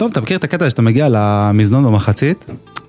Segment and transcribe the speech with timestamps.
[0.00, 2.44] טוב, אתה מכיר את הקטע שאתה מגיע למזנון במחצית,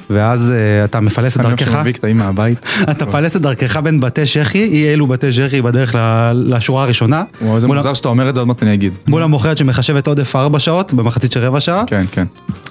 [0.09, 2.57] ואז אה, אתה מפלס את אני אוהב דרכך, שמביא קטעים מהבית.
[2.91, 7.23] אתה מפלס את דרכך בין בתי שחי, אי אלו בתי שחי בדרך ל- לשורה הראשונה.
[7.41, 8.93] וואו, איזה מול ה- מוזר שאתה אומר את זה, עוד מעט אני אגיד.
[9.07, 12.25] מול המוכרת שמחשבת עודף 4 שעות במחצית של רבע שעה, כן, כן.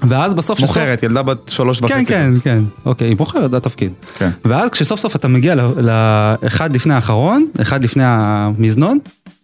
[0.08, 1.94] ואז בסוף מוכרת, ילדה בת שלוש וחצי.
[1.94, 3.92] כן, כן, כן, אוקיי, היא מוכרת, זה התפקיד.
[4.18, 4.30] כן.
[4.44, 5.54] ואז כשסוף סוף אתה מגיע
[6.44, 8.98] לאחד לפני האחרון, אחד לפני המזנון,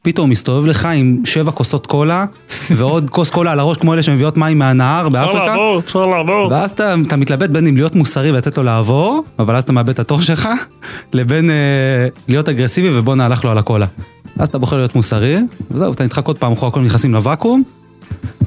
[0.06, 2.24] פתאום מסתובב לך עם שבע כוסות קולה,
[2.76, 5.54] ועוד כוס קולה על הראש כמו אלה שמביאות מים מהנהר באפריקה.
[5.78, 6.48] אפשר לעבור.
[6.50, 9.88] ואז אתה, אתה מתלבט בין אם להיות מוסרי ולתת לו לעבור, אבל אז אתה מאבד
[9.88, 10.48] את התור שלך,
[11.12, 11.54] לבין אה,
[12.28, 13.86] להיות אגרסיבי ובוא נהלך לו על הקולה.
[14.38, 15.36] אז אתה בוחר להיות מוסרי,
[15.70, 17.62] וזהו, אתה נדחק עוד פעם אחורה, הכל נכנסים לוואקום,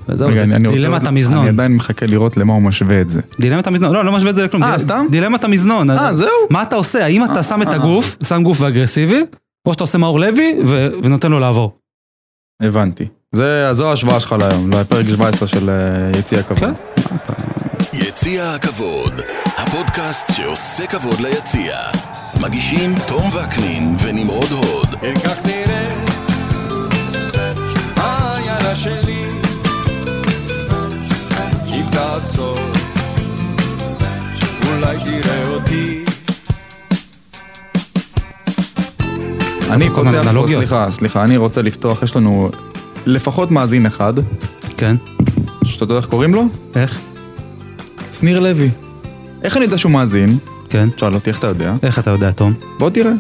[0.09, 1.39] וזהו, רגע, זה אני- אני רוצה דילמת המזנון.
[1.39, 3.21] אני עדיין מחכה לראות למה הוא משווה את זה.
[3.39, 4.63] דילמת המזנון, לא, לא משווה את זה לכלום.
[4.63, 5.05] אה, סתם?
[5.11, 5.89] דילמת המזנון.
[5.89, 6.29] אה, זהו?
[6.49, 7.05] מה אתה עושה?
[7.05, 7.73] האם אתה שם את אה.
[7.75, 9.23] הגוף, שם גוף ואגרסיבי,
[9.67, 11.71] או שאתה עושה מאור לוי ו- ונותן לו לעבור.
[12.61, 13.07] הבנתי.
[13.35, 16.59] זה, זו ההשוואה שלך להיום, לפרק 17 של אה, יציע כבוד.
[16.59, 16.73] כן.
[17.93, 19.21] יציע הכבוד,
[19.57, 21.77] הפודקאסט שעושה כבוד ליציע.
[22.41, 24.95] מגישים תום וקנין ונמרוד הוד.
[25.01, 26.03] כן כך נראה
[27.95, 29.25] העיירה שלי
[31.65, 32.57] אם תעצור
[34.67, 36.03] אולי תראה אותי
[39.69, 40.45] אני פותח פה.
[40.47, 42.49] סליחה, סליחה, אני רוצה לפתוח, יש לנו
[43.05, 44.13] לפחות מאזין אחד,
[44.77, 44.95] כן.
[45.63, 46.43] שאתה יודע איך קוראים לו?
[46.75, 46.99] איך?
[48.13, 48.69] שניר לוי.
[49.43, 50.37] איך אני יודע שהוא מאזין?
[50.69, 50.89] כן.
[50.89, 51.73] תשאל אותי, איך אתה יודע?
[51.83, 52.51] איך אתה יודע, תום?
[52.79, 53.11] בוא תראה.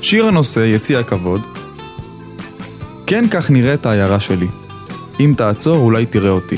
[0.00, 1.40] שיר הנושא, יציע הכבוד.
[3.06, 4.46] כן כך נראית העיירה שלי.
[5.20, 6.56] אם תעצור, אולי תראה אותי.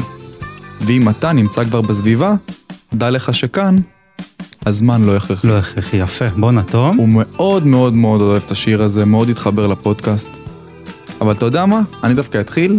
[0.81, 2.35] ואם אתה נמצא כבר בסביבה,
[2.95, 3.79] דע לך שכאן,
[4.67, 5.47] הזמן לא הכרחי.
[5.47, 6.29] לא הכרחי, יפה.
[6.29, 6.97] בואנה, תום.
[6.97, 10.29] הוא מאוד מאוד מאוד אוהב את השיר הזה, מאוד התחבר לפודקאסט.
[11.21, 11.83] אבל אתה יודע מה?
[12.05, 12.79] אני דווקא אתחיל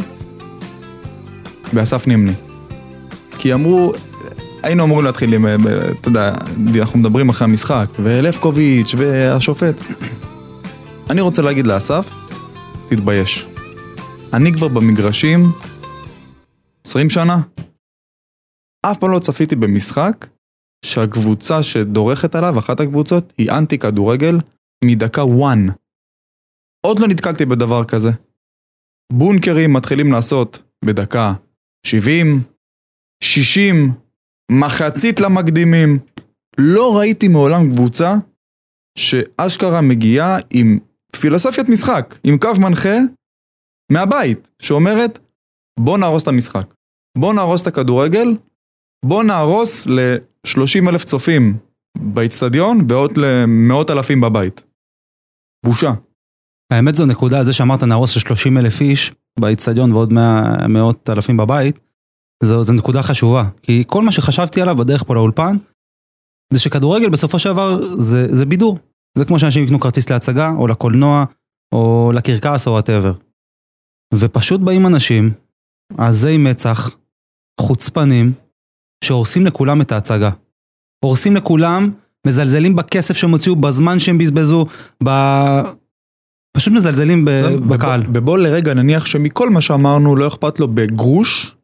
[1.74, 2.34] באסף נימני.
[3.38, 3.94] כי אמרו,
[4.64, 5.56] היינו אמורים להתחיל עם, אה,
[6.02, 6.34] אתה יודע,
[6.80, 9.76] אנחנו מדברים אחרי המשחק, ולבקוביץ' והשופט.
[11.10, 12.14] אני רוצה להגיד לאסף,
[12.90, 13.48] תתבייש.
[14.34, 15.44] אני כבר במגרשים
[16.88, 17.42] 20 שנה.
[18.86, 20.28] אף פעם לא צפיתי במשחק
[20.86, 24.36] שהקבוצה שדורכת עליו, אחת הקבוצות, היא אנטי כדורגל
[24.86, 25.30] מדקה 1.
[26.86, 28.10] עוד לא נתקלתי בדבר כזה.
[29.14, 31.34] בונקרים מתחילים לעשות בדקה
[31.86, 32.42] 70,
[33.24, 33.92] 60,
[34.52, 36.00] מחצית למקדימים.
[36.58, 38.16] לא ראיתי מעולם קבוצה
[38.98, 40.80] שאשכרה מגיעה עם
[41.22, 42.98] פילוסופיית משחק, עם קו מנחה
[43.92, 45.20] מהבית, שאומרת
[45.80, 46.74] בוא נהרוס את המשחק,
[47.18, 48.28] בוא נהרוס את הכדורגל,
[49.06, 49.88] בוא נהרוס
[50.48, 51.58] ל-30 אלף צופים
[51.98, 54.64] באיצטדיון ועוד למאות אלפים בבית.
[55.66, 55.92] בושה.
[56.74, 61.38] האמת זו נקודה, זה שאמרת נהרוס של 30 אלף איש באיצטדיון ועוד 100, מאות אלפים
[61.38, 61.80] בבית,
[62.44, 63.50] זו, זו נקודה חשובה.
[63.62, 65.56] כי כל מה שחשבתי עליו בדרך פה לאולפן,
[66.54, 68.78] זה שכדורגל בסופו של דבר זה, זה בידור.
[69.18, 71.26] זה כמו שאנשים יקנו כרטיס להצגה, או לקולנוע,
[71.74, 73.14] או לקרקס, או whatever.
[74.14, 75.34] ופשוט באים אנשים,
[75.98, 76.90] עזי מצח,
[77.62, 78.34] חוצפנים,
[79.04, 80.30] שהורסים לכולם את ההצגה.
[81.06, 81.92] הורסים לכולם,
[82.28, 84.66] מזלזלים בכסף שהם הוציאו, בזמן שהם בזבזו,
[85.04, 85.10] ב...
[86.58, 87.30] פשוט מזלזלים ב...
[87.68, 88.04] בקהל.
[88.14, 91.56] ובוא- לרגע נניח שמכל מה שאמרנו לא אכפת לו בגרוש,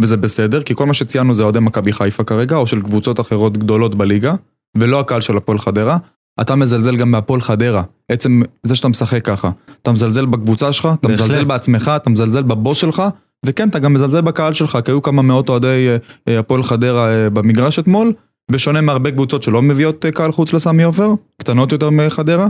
[0.00, 3.58] וזה בסדר, כי כל מה שציינו זה אוהדי מכבי חיפה כרגע, או של קבוצות אחרות
[3.58, 4.34] גדולות בליגה,
[4.78, 5.98] ולא הקהל של הפועל חדרה.
[6.40, 7.82] אתה מזלזל גם בהפועל חדרה.
[8.08, 9.50] עצם זה שאתה משחק ככה.
[9.82, 11.24] אתה מזלזל בקבוצה שלך, אתה בהחלט.
[11.24, 13.02] מזלזל בעצמך, אתה מזלזל בבוס שלך,
[13.46, 15.96] וכן, אתה גם מזלזל בקהל שלך, כי היו כמה מאות אוהדי אה,
[16.28, 18.12] אה, הפועל חדרה אה, במגרש אתמול,
[18.50, 21.10] בשונה מהרבה קבוצות שלא מביאות קהל חוץ לסמי עופר,
[21.40, 22.48] קטנות יותר מחדרה,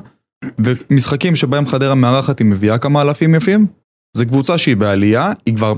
[0.61, 3.67] ומשחקים שבהם חדרה מארחת היא מביאה כמה אלפים יפים,
[4.17, 5.75] זו קבוצה שהיא בעלייה, היא כבר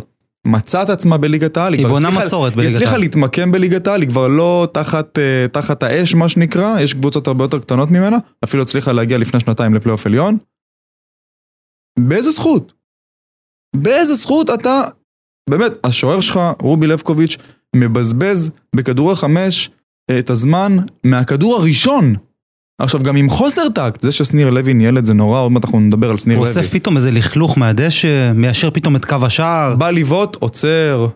[0.46, 3.00] מצאה את עצמה בליגת העל, היא בונה הצליחה- מסורת היא בליגת הצליחה העל.
[3.00, 5.18] להתמקם בליגת העל, היא כבר לא תחת,
[5.52, 9.74] תחת האש מה שנקרא, יש קבוצות הרבה יותר קטנות ממנה, אפילו הצליחה להגיע לפני שנתיים
[9.74, 10.38] לפלייאוף עליון.
[11.98, 12.72] באיזה זכות?
[13.76, 14.80] באיזה זכות אתה,
[15.50, 17.36] באמת, השוער שלך, רובי לבקוביץ',
[17.76, 19.70] מבזבז בכדורי חמש
[20.10, 22.14] אה, את הזמן מהכדור הראשון.
[22.78, 25.80] עכשיו גם עם חוסר טקט, זה ששניר לוי ניהל את זה נורא, עוד מעט אנחנו
[25.80, 26.58] נדבר על שניר הוא לוי.
[26.58, 29.76] אוסף פתאום איזה לכלוך מהדשא, מיישר פתאום את קו השער.
[29.76, 31.08] בא לבעוט, עוצר.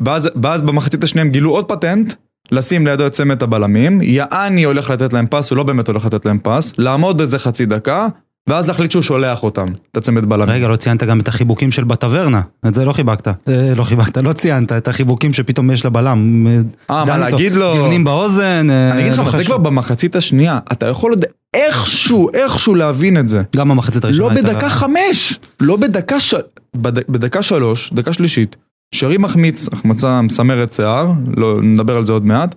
[0.00, 2.14] ואז, ואז במחצית השנייה הם גילו עוד פטנט,
[2.52, 6.26] לשים לידו את צמד הבלמים, יעני הולך לתת להם פס, הוא לא באמת הולך לתת
[6.26, 8.08] להם פס, לעמוד איזה חצי דקה,
[8.48, 10.54] ואז להחליט שהוא שולח אותם, את הצמד בלמים.
[10.54, 12.40] רגע, לא ציינת גם את החיבוקים של בטברנה.
[12.66, 13.28] את זה לא חיבקת.
[13.48, 16.46] אה, לא חיבקת, לא ציינת את החיבוקים שפתאום יש לבלם.
[16.90, 17.30] אה, מה דן איתו.
[17.36, 17.72] להגיד לו?
[17.74, 18.70] דיונים באוזן.
[18.70, 19.44] אה, אני אגיד לך לא מה, זה.
[19.44, 23.42] כבר במחצית השנייה, אתה יכול עוד איכשהו, איכשהו להבין את זה.
[23.56, 24.34] גם במחצית לא הראשונה.
[24.34, 26.34] הייתה- בדקה חמש, לא בדקה ש...
[26.76, 26.98] בד...
[27.10, 28.56] בדקה שלוש, דקה שלישית,
[28.94, 32.54] שרי מחמיץ, החמצה מסמרת שיער, לא, נדבר על זה עוד מעט.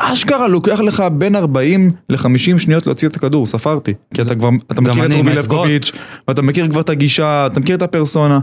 [0.00, 2.28] אשכרה לוקח לך בין 40 ל-50
[2.58, 3.94] שניות להוציא את הכדור, ספרתי.
[4.14, 5.32] כי אתה כבר, אתה מכיר את רובי.
[5.34, 5.92] לבקוביץ',
[6.28, 8.38] ואתה מכיר כבר את הגישה, אתה מכיר את הפרסונה.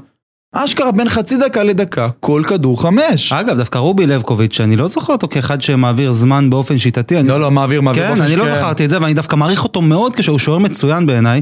[0.56, 3.34] אשכרה בין חצי דקה לדקה, כל כדור חמש.
[3.34, 7.20] אגב, דווקא רובי לבקוביץ', אני לא זוכר אותו כאחד שמעביר זמן באופן שיטתי.
[7.20, 8.04] אני- לא, לא, מעביר, מעביר.
[8.04, 8.46] כן, באופן אני לא.
[8.56, 11.42] זכרתי את זה, ואני דווקא מעריך אותו מאוד כשהוא שוער מצוין בעיניי.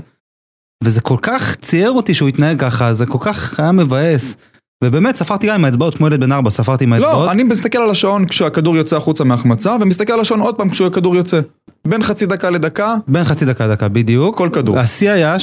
[0.84, 4.38] וזה כל כך צייר אותי שהוא התנהג ככה, זה כל כך היה מבאס.
[4.84, 7.26] ובאמת, ספרתי גם עם האצבעות, כמו ילד בן ארבע, ספרתי עם האצבעות.
[7.26, 11.16] לא, אני מסתכל על השעון כשהכדור יוצא החוצה מהחמצה, ומסתכל על השעון עוד פעם כשהכדור
[11.16, 11.42] יוצא.
[11.88, 14.38] בין חצי דקה לדקה, בין חצי דקה לדקה, בדיוק.
[14.38, 14.80] כל כדור.
[14.80, 15.36] השיא היה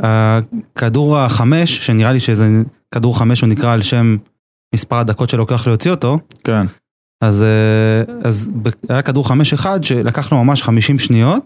[0.00, 2.48] שהכדור החמש, שנראה לי שזה
[2.94, 4.16] כדור חמש, הוא נקרא על שם
[4.74, 6.66] מספר הדקות שלוקח להוציא אותו, כן.
[7.24, 8.50] אז, אה, אז
[8.88, 11.42] היה כדור חמש אחד שלקח לו ממש 50 שניות,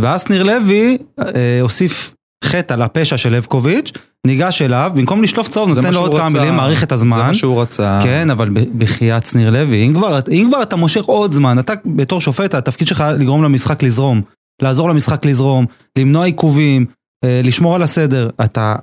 [0.00, 2.14] ואז שניר לוי אה, הוסיף
[2.46, 3.92] חטא על הפשע של לבקוביץ',
[4.26, 6.28] ניגש אליו, במקום לשלוף צהוב, זה נותן לו עוד כמה.
[6.28, 7.18] מילים, מעריך את זה הזמן.
[7.18, 7.98] מה שהוא רצה.
[8.02, 12.20] כן, אבל בחייאת שניר לוי, אם כבר, אם כבר אתה מושך עוד זמן, אתה בתור
[12.20, 14.22] שופט, התפקיד שלך לגרום למשחק לזרום,
[14.62, 15.66] לעזור למשחק לזרום,
[15.98, 16.86] למנוע עיכובים,
[17.24, 18.74] אה, לשמור על הסדר, אתה,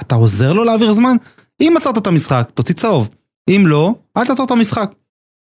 [0.00, 1.16] אתה עוזר לו להעביר זמן?
[1.60, 3.08] אם עצרת את המשחק, תוציא צהוב.
[3.48, 4.92] אם לא, אל תעצור את המשחק.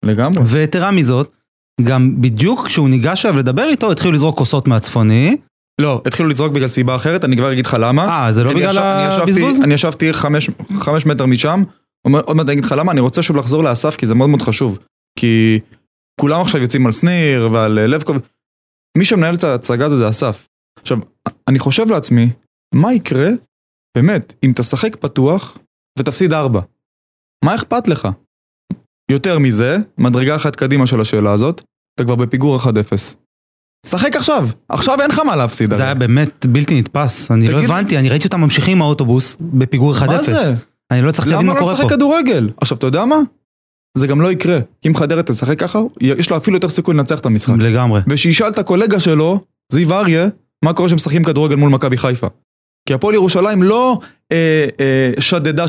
[0.06, 0.44] לגמרי.
[0.46, 1.36] ויתרה מזאת,
[1.84, 5.38] גם בדיוק כשהוא ניגש אליו לדבר איתו, התחילו לזרוק כוסות מהצפוני.
[5.82, 8.08] לא, התחילו לזרוק בגלל סיבה אחרת, אני כבר אגיד לך למה.
[8.08, 9.62] אה, זה לא בגלל הבזבוז?
[9.62, 10.50] אני ישבתי חמש,
[11.06, 11.64] מטר משם,
[12.04, 14.42] עוד מעט אני אגיד לך למה, אני רוצה שוב לחזור לאסף, כי זה מאוד מאוד
[14.42, 14.80] חשוב.
[15.20, 15.60] כי
[16.22, 18.18] כולם עכשיו יוצאים על שניר ועל אה, לבקוב.
[18.98, 20.48] מי שמנהל את ההצגה הזו זה אסף.
[20.80, 20.98] עכשיו,
[21.48, 22.30] אני חושב לעצמי,
[22.76, 23.30] מה יקרה,
[23.98, 25.58] באמת, אם תשחק פתוח
[26.00, 26.62] ותפסיד ארבע?
[27.46, 28.08] מה אכפת לך?
[29.12, 31.62] יותר מזה, מדרגה אחת קדימה של השאלה הזאת,
[31.96, 32.68] אתה כבר בפיגור 1-0.
[33.86, 35.74] שחק עכשיו, עכשיו אין לך מה להפסיד.
[35.74, 35.84] זה.
[35.84, 40.06] היה באמת בלתי נתפס, אני לא הבנתי, אני ראיתי אותם ממשיכים עם האוטובוס בפיגור 1-0.
[40.08, 40.54] מה זה?
[40.92, 41.84] אני לא הצלחתי להבין למה מה לא קורה פה.
[41.84, 42.50] לשחק כדורגל?
[42.62, 43.20] עכשיו, אתה יודע מה?
[43.98, 44.60] זה גם לא יקרה.
[44.88, 47.54] אם חדרה תשחק ככה, יש לו אפילו יותר סיכוי לנצח את המשחק.
[47.58, 48.02] לגמרי.
[48.08, 49.40] ושישאל את הקולגה שלו,
[49.72, 50.28] זיו אריה,
[50.66, 52.28] מה קורה כשמשחקים כדורגל מול מכבי חיפה.
[52.88, 54.00] כי הפועל ירושלים לא
[54.32, 55.68] אה, אה, שדדה 3-0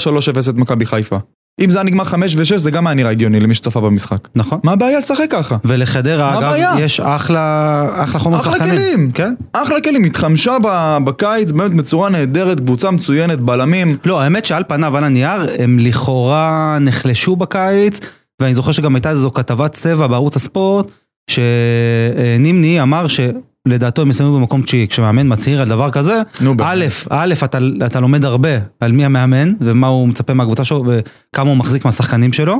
[0.50, 1.18] את מכבי חיפה.
[1.60, 4.28] אם זה היה נגמר 5 ו-6 זה גם היה נראה הגיוני למי שצפה במשחק.
[4.34, 4.60] נכון.
[4.64, 5.56] מה הבעיה לשחק ככה?
[5.64, 6.76] ולחדרה, אגב?
[6.78, 8.70] יש אחלה, אחלה חומר אחלה שחקנים.
[8.70, 9.10] כלים.
[9.12, 9.34] כן?
[9.52, 10.56] אחלה כלים, התחמשה
[11.04, 13.96] בקיץ באמת בצורה נהדרת, קבוצה מצוינת, בלמים.
[14.04, 18.00] לא, האמת שעל פניו, על הנייר, הם לכאורה נחלשו בקיץ,
[18.40, 20.86] ואני זוכר שגם הייתה איזו כתבת צבע בערוץ הספורט,
[21.30, 23.06] שנימני אמר
[23.68, 24.88] שלדעתו הם יסיימו במקום תשיעי.
[24.88, 28.48] כשמאמן מצהיר על דבר כזה, נו, א', א', אתה, אתה לומד הרבה
[28.80, 32.56] על מי המאמן, ומה הוא מצפה מהקבוצה שלו, וכמה הוא מחזיק מהשחקנים שלו.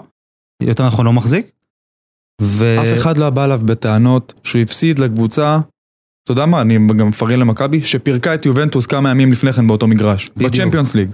[0.62, 1.50] יותר נכון, לא מחזיק.
[2.42, 2.76] ו...
[2.80, 5.58] אף אחד לא בא אליו בטענות שהוא הפסיד לקבוצה,
[6.24, 9.86] אתה יודע מה, אני גם מפרגן למכבי, שפירקה את יובנטוס כמה ימים לפני כן באותו
[9.86, 10.52] מגרש, בדיוק.
[10.52, 11.10] בצ'מפיונס ליג.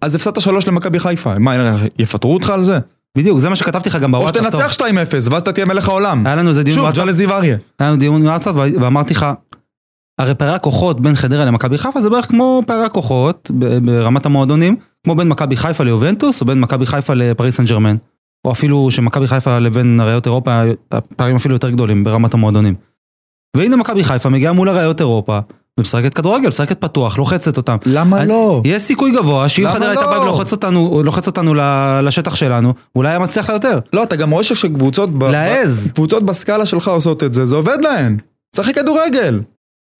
[0.00, 2.78] אז הפסדת שלוש למכבי חיפה, מה, יפטרו אותך על זה?
[3.18, 4.52] בדיוק, זה מה שכתבתי לך גם או בוואטסאפ.
[4.52, 4.68] טוב.
[4.70, 6.26] שתנצח 2-0, ואז אתה תהיה מלך העולם.
[6.26, 7.56] היה לנו איזה דיון שוב, בוואטסאפ, זה לזיו אריה.
[7.78, 9.26] היה לנו דיון בוואטסאפ, ואמרתי לך,
[10.20, 13.50] הרי פערי הכוחות בין חדרה למכבי חיפה זה בערך כמו פערי הכוחות
[13.82, 17.96] ברמת המועדונים, כמו בין מכבי חיפה ליובנטוס, או בין מכבי חיפה לפריס סן ג'רמן.
[18.46, 20.62] או אפילו שמכבי חיפה לבין אריות אירופה,
[20.92, 22.74] הפערים אפילו יותר גדולים ברמת המועדונים.
[23.56, 25.38] והנה מכבי חיפה מגיעה מול אריות אירופה,
[25.80, 27.76] ומשחקת כדורגל, משחקת פתוח, לוחצת אותם.
[27.86, 28.62] למה לא?
[28.64, 30.10] יש סיכוי גבוה שאם חדרה הייתה לא?
[30.10, 31.54] באה ולוחץ אותנו, לוחץ אותנו
[32.02, 33.78] לשטח שלנו, אולי היה מצליח לה יותר.
[33.92, 35.90] לא, אתה גם רואה שכשקבוצות ב- להעז.
[35.94, 38.16] קבוצות בסקאלה שלך עושות את זה, זה עובד להן.
[38.56, 39.40] שחק כדורגל.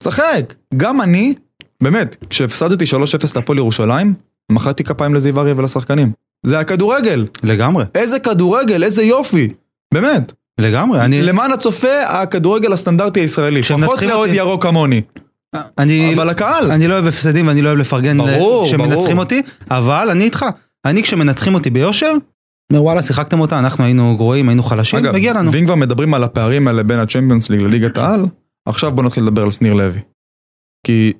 [0.04, 0.54] שחק.
[0.76, 1.34] גם אני,
[1.82, 2.96] באמת, כשהפסדתי 3-0
[3.36, 4.14] להפועל ירושלים,
[4.52, 6.12] מחאתי כפיים לזיו אריה ולשחקנים.
[6.46, 7.26] זה הכדורגל.
[7.42, 9.48] לגמרי, איזה כדורגל, איזה יופי.
[9.94, 10.32] באמת.
[10.58, 11.00] לגמרי.
[11.00, 13.62] אני, למען הצופה, הכדורגל הסטנדרטי הישראלי.
[13.62, 15.02] פחות לאוהד ירוק כמוני.
[15.78, 16.70] אני, אבל הקהל.
[16.70, 19.18] אני לא אוהב הפסדים ואני לא אוהב לפרגן ברור, כשמנצחים.
[19.18, 20.46] אותי, אבל אני איתך.
[20.84, 22.12] אני כשמנצחים אותי ביושר,
[22.72, 25.52] אומר וואלה שיחקתם אותה, אנחנו היינו גרועים, היינו חלשים, אגב, מגיע לנו.
[25.52, 28.26] ואם כבר מדברים על הפערים האלה בין הצ'מפיונס ליג לליגת העל,
[28.68, 30.00] עכשיו בוא נתחיל לדבר על שניר לוי.
[30.86, 31.12] כי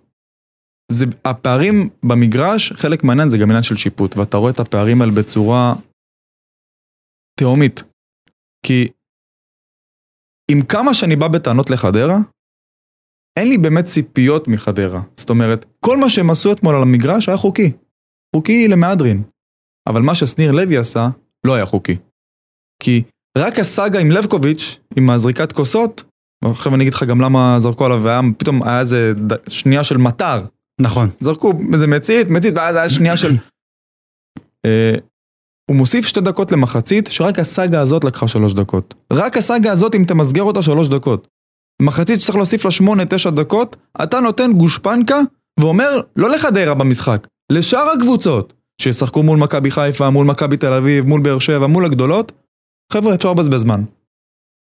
[0.93, 5.12] זה, הפערים במגרש, חלק מהעניין זה גם עניין של שיפוט, ואתה רואה את הפערים האלה
[5.12, 5.75] בצורה
[7.39, 7.83] תהומית.
[8.67, 8.89] כי
[10.51, 12.19] עם כמה שאני בא בטענות לחדרה,
[13.39, 15.03] אין לי באמת ציפיות מחדרה.
[15.17, 17.73] זאת אומרת, כל מה שהם עשו אתמול על המגרש היה חוקי.
[18.37, 19.23] חוקי למהדרין.
[19.89, 21.09] אבל מה ששניר לוי עשה,
[21.47, 21.97] לא היה חוקי.
[22.83, 23.03] כי
[23.39, 26.05] רק הסאגה עם לבקוביץ', עם הזריקת כוסות,
[26.45, 29.97] ועכשיו אני אגיד לך גם למה זרקו עליו, והיה פתאום היה איזה ד- שנייה של
[29.99, 30.39] מטר.
[30.81, 31.09] נכון.
[31.21, 33.31] זרקו איזה מצית, מצית, ואז היה שנייה של...
[34.67, 34.95] אה,
[35.71, 38.95] הוא מוסיף שתי דקות למחצית, שרק הסאגה הזאת לקחה שלוש דקות.
[39.12, 41.29] רק הסאגה הזאת, אם תמסגר אותה שלוש דקות.
[41.83, 45.21] מחצית שצריך להוסיף לה שמונה, תשע דקות, אתה נותן גושפנקה,
[45.61, 51.21] ואומר, לא לחדרה במשחק, לשאר הקבוצות, שישחקו מול מכבי חיפה, מול מכבי תל אביב, מול
[51.21, 52.33] באר שבע, מול הגדולות,
[52.93, 53.85] חבר'ה, אפשר לבזבז זמן.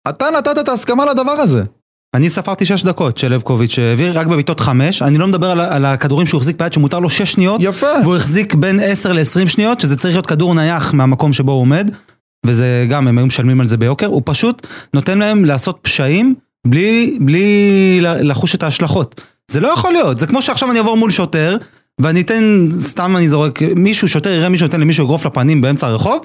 [0.08, 1.62] אתה נתת את ההסכמה לדבר הזה.
[2.14, 5.84] אני ספרתי 6 דקות של לבקוביץ' שהעביר רק בבעיטות 5, אני לא מדבר על, על
[5.84, 7.86] הכדורים שהוא החזיק ביד שמותר לו 6 שניות, יפה.
[8.02, 11.90] והוא החזיק בין 10 ל-20 שניות, שזה צריך להיות כדור נייח מהמקום שבו הוא עומד,
[12.46, 16.34] וזה גם, הם היו משלמים על זה ביוקר, הוא פשוט נותן להם לעשות פשעים
[16.66, 19.20] בלי, בלי לחוש את ההשלכות.
[19.50, 21.56] זה לא יכול להיות, זה כמו שעכשיו אני אעבור מול שוטר,
[22.00, 26.20] ואני אתן, סתם אני זורק, מישהו, שוטר יראה מישהו, נותן למישהו אגרוף לפנים באמצע הרחוב,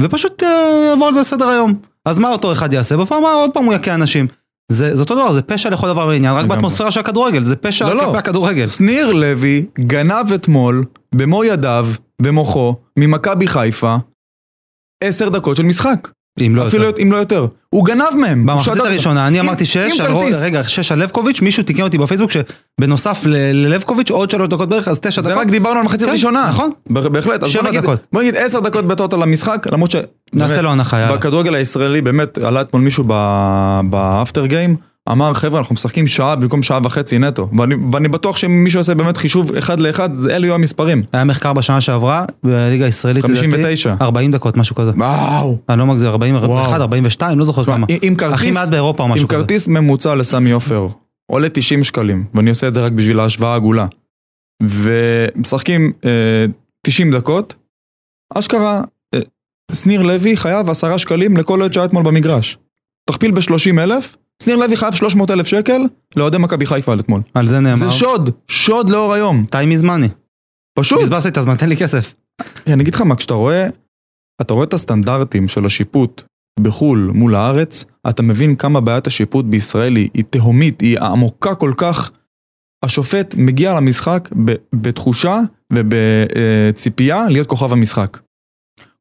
[0.00, 1.74] ופשוט אה, יעבור על זה לסדר היום.
[2.04, 2.96] אז מה אותו אחד יעשה?
[2.96, 4.26] בפעם הבאה עוד פעם הוא יכה אנשים.
[4.72, 6.46] זה, זה אותו דבר, זה פשע לכל דבר ועניין, רק.
[6.46, 8.04] באטמוספירה של הכדורגל, זה פשע לא, לא.
[8.04, 8.66] כלפי הכדורגל.
[8.66, 10.84] שניר לוי גנב אתמול,
[11.14, 11.88] במו ידיו,
[12.22, 13.96] במוחו, ממכבי חיפה,
[15.04, 16.08] עשר דקות של משחק.
[16.40, 17.02] אם לא אפילו יותר.
[17.02, 17.46] אם לא יותר.
[17.70, 18.46] הוא גנב מהם.
[18.46, 20.12] במחצית הראשונה אני אמרתי שש, על.
[20.42, 25.00] רגע, שש על לבקוביץ', מישהו תיקן אותי בפייסבוק שבנוסף ללבקוביץ' עוד שלוש דקות בערך, אז
[25.00, 25.42] תשע זה דקות.
[25.42, 26.46] רק דיברנו על מחצית כן, ראשונה.
[26.48, 26.70] נכון.
[26.86, 27.46] בהחלט.
[27.46, 28.06] שבע דקות.
[28.12, 29.96] בוא נגיד עשר דקות בטוטל למשחק, למרות ש...
[30.32, 31.16] נעשה באמת, לו הנחה, יאללה.
[31.16, 33.04] בכדורגל הישראלי באמת עלה אתמול מישהו
[33.90, 34.76] באפטר גיים,
[35.08, 37.48] אמר חבר'ה אנחנו משחקים שעה במקום שעה וחצי נטו.
[37.58, 41.02] ואני, ואני בטוח שאם מישהו יעשה באמת חישוב אחד לאחד, זה אלו יהיו המספרים.
[41.12, 43.94] היה מחקר בשנה שעברה, בליגה הישראלית, לדעתי, 59.
[44.00, 44.90] 40 דקות, משהו כזה.
[44.96, 45.58] וואו.
[45.68, 46.74] אני לא מגזיר, 41, וואו.
[46.74, 47.86] 42, לא זוכר כמה.
[47.88, 49.38] עם- עם כרטיס, הכי מעט באירופה או עם משהו כזה.
[49.40, 50.88] כרטיס ממוצע לסמי עופר,
[51.30, 53.86] עולה 90 שקלים, ואני עושה את זה רק בשביל ההשוואה העגולה.
[54.62, 56.44] ומשחקים אה,
[56.86, 57.54] 90 דקות,
[58.34, 58.82] אשכרה,
[59.14, 59.20] אה,
[59.72, 62.58] שניר לוי חייב 10 שקלים לכל אוהד שהיה אתמול במגרש.
[63.10, 65.82] תכפיל ב-30 אלף, שניר לוי חייב 300 אלף שקל
[66.16, 67.20] לאוהדי מכבי חיפה אתמול.
[67.34, 67.76] על זה נאמר.
[67.76, 69.44] זה שוד, שוד לאור היום.
[69.50, 70.08] טיימי זמני.
[70.78, 71.02] פשוט.
[71.02, 72.14] בזבזת את הזמן, תן לי כסף.
[72.66, 73.68] אני אגיד לך מה, כשאתה רואה,
[74.40, 76.22] אתה רואה את הסטנדרטים של השיפוט
[76.60, 81.72] בחו"ל מול הארץ, אתה מבין כמה בעיית השיפוט בישראל היא, היא תהומית, היא עמוקה כל
[81.76, 82.10] כך.
[82.84, 85.38] השופט מגיע למשחק ב, בתחושה
[85.72, 88.18] ובציפייה להיות כוכב המשחק.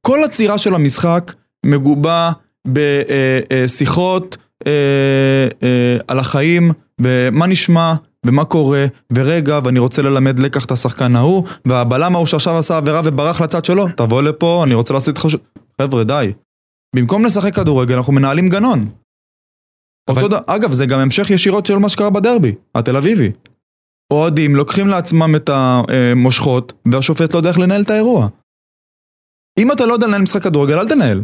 [0.07, 1.33] כל הצירה של המשחק
[1.65, 2.31] מגובה
[2.67, 4.37] בשיחות
[6.07, 7.93] על החיים, במה נשמע,
[8.25, 13.01] ומה קורה, ורגע, ואני רוצה ללמד לקח את השחקן ההוא, והבלם ההוא שעכשיו עשה עבירה
[13.05, 15.35] וברח לצד שלו, תבוא לפה, אני רוצה לעשות איתך ש...
[15.81, 16.33] חבר'ה, די.
[16.95, 18.89] במקום לשחק כדורגל, אנחנו מנהלים גנון.
[20.09, 20.41] אבל- אותו ד...
[20.47, 23.31] אגב, זה גם המשך ישירות של מה שקרה בדרבי, התל אביבי.
[24.13, 28.27] אוהדים לוקחים לעצמם את המושכות, והשופט לא יודע איך לנהל את האירוע.
[29.59, 31.23] אם אתה לא יודע לנהל משחק כדורגל, אל תנהל.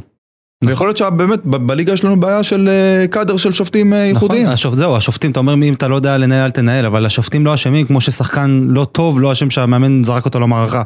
[0.64, 4.42] ויכול להיות שבאמת בליגה יש לנו בעיה של אה, קאדר של שופטים אה, ייחודיים.
[4.42, 4.76] נכון, השופ...
[4.76, 7.88] זהו, השופטים, אתה אומר אם אתה לא יודע לנהל אל תנהל, אבל השופטים לא אשמים
[7.88, 10.84] כמו ששחקן לא טוב לא אשם שהמאמן זרק אותו למערכה.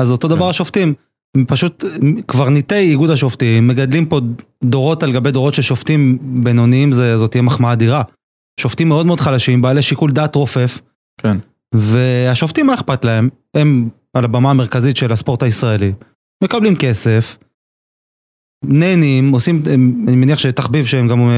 [0.00, 0.50] אז אותו דבר כן.
[0.50, 0.94] השופטים,
[1.46, 1.84] פשוט
[2.26, 4.20] קברניטי איגוד השופטים, מגדלים פה
[4.64, 8.02] דורות על גבי דורות של שופטים בינוניים, זאת תהיה מחמאה אדירה.
[8.60, 10.80] שופטים מאוד מאוד חלשים, בעלי שיקול דעת רופף,
[11.20, 11.38] כן.
[11.74, 13.28] והשופטים מה אכפת להם?
[13.54, 15.92] הם על הבמה המרכזית של הספורט הישראלי,
[16.44, 17.36] מקבלים כסף,
[18.68, 19.62] נהנים, עושים,
[20.08, 21.30] אני מניח שתחביב שהם גם,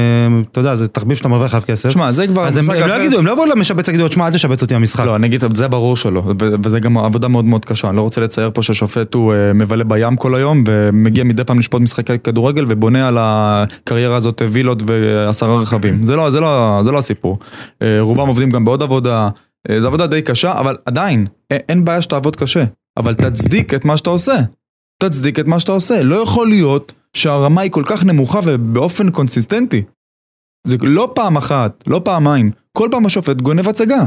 [0.51, 1.89] אתה יודע, זה תחביב שאתה מרוויח עליו כסף.
[1.89, 3.01] שמע, זה כבר אז הם, מושג הם לא אחר.
[3.01, 5.05] יגידו, הם לא יבואו למשבץ ויגידו, תשמע, אל תשבץ אותי במשחק.
[5.05, 6.23] לא, אני אגיד, זה ברור שלא,
[6.63, 7.89] וזה גם עבודה מאוד מאוד קשה.
[7.89, 11.59] אני לא רוצה לצייר פה שהשופט הוא אה, מבלה בים כל היום, ומגיע מדי פעם
[11.59, 16.03] לשפוט משחקי כדורגל, ובונה על הקריירה הזאת וילות ועשרה רכבים.
[16.03, 17.39] זה לא, זה לא, זה לא הסיפור.
[17.81, 19.29] אה, רובם עובדים גם בעוד עבודה,
[19.69, 22.63] אה, זו עבודה די קשה, אבל עדיין, אין בעיה שתעבוד קשה.
[22.97, 24.35] אבל תצדיק את מה שאתה עושה.
[25.03, 26.03] תצדיק את מה שאתה עושה.
[26.03, 29.83] לא יכול להיות שהרמה היא כל כך נמוכה ובאופן קונסיסטנטי.
[30.67, 32.51] זה לא פעם אחת, לא פעמיים.
[32.77, 34.05] כל פעם השופט גונב הצגה.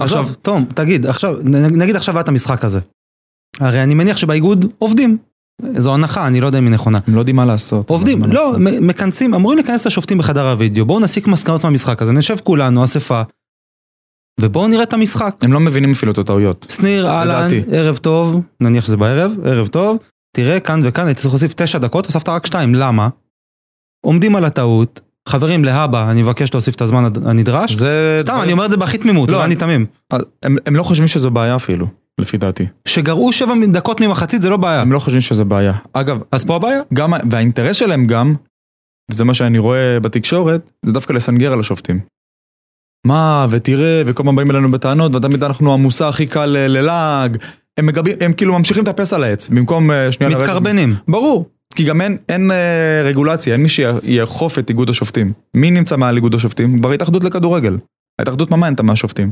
[0.00, 1.36] עכשיו, תום, תגיד, עכשיו,
[1.76, 2.80] נגיד עכשיו היה את המשחק הזה.
[3.60, 5.18] הרי אני מניח שבאיגוד עובדים.
[5.76, 6.98] זו הנחה, אני לא יודע אם היא נכונה.
[7.06, 7.90] הם לא יודעים מה לעשות.
[7.90, 8.80] עובדים, מה לא, לעשות.
[8.80, 13.22] מכנסים, אמורים לכנס את השופטים בחדר הוידאו, בואו נסיק מסקנות מהמשחק הזה, נשב כולנו, אספה,
[14.40, 15.34] ובואו נראה את המשחק.
[15.42, 16.66] הם לא מבינים אפילו את הטעויות.
[16.70, 17.48] שניר, אהלן.
[17.72, 19.98] ערב טוב, נניח שזה בערב, ערב טוב,
[20.36, 23.08] תראה כאן וכאן, הייתי צריך להוסיף תשע דקות, הוספת רק שתיים, למה?
[24.06, 28.18] עומדים על הטעות, חברים להבא, אני מבקש להוסיף את הזמן הנדרש, זה...
[28.20, 29.86] סתם, אני אומר את זה בהכי תמימות, לא, אולי אני תמים.
[30.42, 31.86] הם, הם לא חושבים שזו בעיה אפילו,
[32.20, 32.66] לפי דעתי.
[32.88, 34.80] שגרעו שבע דקות ממחצית זה לא בעיה.
[34.80, 35.72] הם לא חושבים שזו בעיה.
[35.92, 36.80] אגב, אז פה הבעיה?
[36.94, 38.34] גם, והאינטרס שלהם גם,
[39.10, 42.00] וזה מה שאני רואה בתקשורת, זה דווקא לסנגר על השופטים.
[43.06, 47.36] מה, ותראה, וכל פעם באים אלינו בטענות, ותמיד אנחנו המושא הכי קל ללעג.
[47.78, 50.38] הם, מגבים, הם כאילו ממשיכים לטפס על העץ, במקום אה, שנייה.
[50.38, 50.94] מתקרבנים.
[51.08, 55.32] ברור, כי גם אין, אין אה, רגולציה, אין מי שיאכוף את איגוד השופטים.
[55.54, 56.78] מי נמצא מעל איגוד השופטים?
[56.78, 57.78] כבר התאחדות לכדורגל.
[58.18, 59.30] ההתאחדות מה מעניין אותם מהשופטים?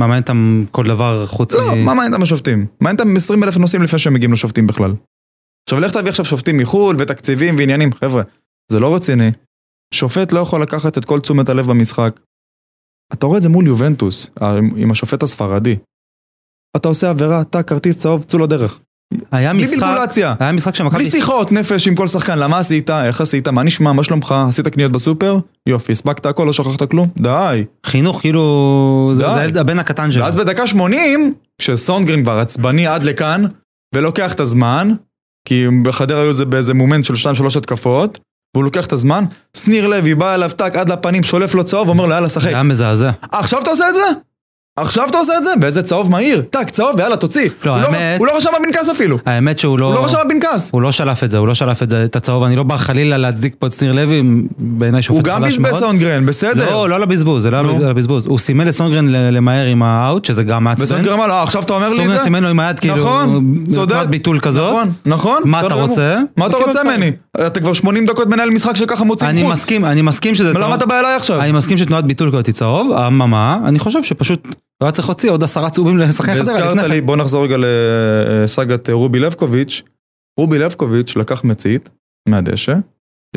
[0.00, 1.84] מה מעניין אותם כל דבר חוץ לא, מ...
[1.84, 2.66] מה מעניין אותם השופטים?
[2.80, 4.94] מעניין אותם 20 אלף נושאים לפני שהם מגיעים לשופטים בכלל.
[5.68, 8.22] עכשיו לך תביא עכשיו שופטים מחו"ל ותקציבים ועניינים, חבר'ה,
[8.72, 9.30] זה לא רציני.
[9.94, 12.20] שופט לא יכול לקחת את כל תשומת הלב במשחק.
[13.12, 14.30] אתה רואה את זה מול יובנטוס,
[14.76, 15.76] עם השופט הספרדי.
[16.76, 18.78] אתה עושה עבירה, אתה כרטיס צהוב, צאו לדרך.
[19.32, 20.34] היה בלי משחק, בלבולציה.
[20.40, 20.98] היה משחק שמכבי...
[20.98, 24.68] בלי שיחות נפש עם כל שחקן, למה עשית, איך עשית, מה נשמע, מה שלומך, עשית
[24.68, 27.64] קניות בסופר, יופי, הספקת הכל, לא שכחת כלום, די.
[27.86, 29.10] חינוך, כאילו...
[29.14, 29.32] זה די.
[29.34, 30.22] זה הילד- הבן הקטן שלו.
[30.22, 33.44] ואז בדקה 80, כשסונגרין כבר עצבני עד לכאן,
[33.94, 34.92] ולוקח את הזמן,
[35.48, 38.18] כי בחדרה היו זה באיזה מומנט של 2-3 התקפות,
[38.54, 39.24] והוא לוקח את הזמן,
[39.56, 42.42] שניר לוי בא אליו טק עד לפנים, שולף לו צהוב, אומר לו יאללה שחק.
[42.44, 43.10] זה היה מזעזע.
[43.32, 44.00] עכשיו אתה עושה את זה?
[44.80, 45.50] עכשיו אתה עושה את זה?
[45.62, 47.48] ואיזה צהוב מהיר, טק צהוב ויאללה תוציא.
[47.64, 49.18] לא, הוא האמת- הוא לא רשם בפנקס אפילו.
[49.26, 49.86] האמת שהוא לא...
[49.86, 50.70] הוא לא רשם בפנקס.
[50.72, 52.76] הוא לא שלף את זה, הוא לא שלף את זה, את הצהוב, אני לא בא
[52.76, 54.22] חלילה להצדיק פה את שניר לוי,
[54.58, 55.70] בעיניי שופט הוא גם חלש מאוד.
[55.72, 56.70] בזבז סונגרן, בסדר.
[56.70, 57.76] לא, לא לבזבוז, זה לא נו.
[57.76, 58.26] על הבזבוז.
[58.26, 60.84] הוא סימן לסונגרן ל- למהר עם האאוט, שזה גם מעצבן.
[60.84, 62.22] וסונגרן אמר לו, "אה, עכשיו אתה אומר לי את סונגרן זה?
[62.24, 63.92] סימן לו עם היד, כאילו, נכון, צודק.
[63.92, 64.70] תנועת ביטול כזאת.
[64.72, 65.42] נכון, נכון.
[65.44, 65.88] מה אתה בסדר גמור.
[65.90, 66.18] רוצה?
[66.36, 66.96] מה אתה הוא קיבל רוצה צהוב.
[66.96, 67.10] ממני?
[67.46, 69.52] אתה כבר 80 דקות מנהל משחק שככה מוצאים אני חוץ.
[69.52, 71.40] מסכים, אני מסכים שזה למה אתה בא אליי עכשיו?
[71.40, 75.30] אני מסכים שתנועת ביטול כזאת היא צהוב, אממה, אני חושב שפשוט הוא היה צריך להוציא
[75.30, 77.06] עוד עשרה צהובים לשחקן חדרה והזכרת לפני לי, כן.
[77.06, 79.82] בוא נחזור רגע לסאגת אה, רובי לבקוביץ'.
[80.38, 81.88] רובי לבקוביץ' לקח מצית
[82.28, 82.74] מהדשא,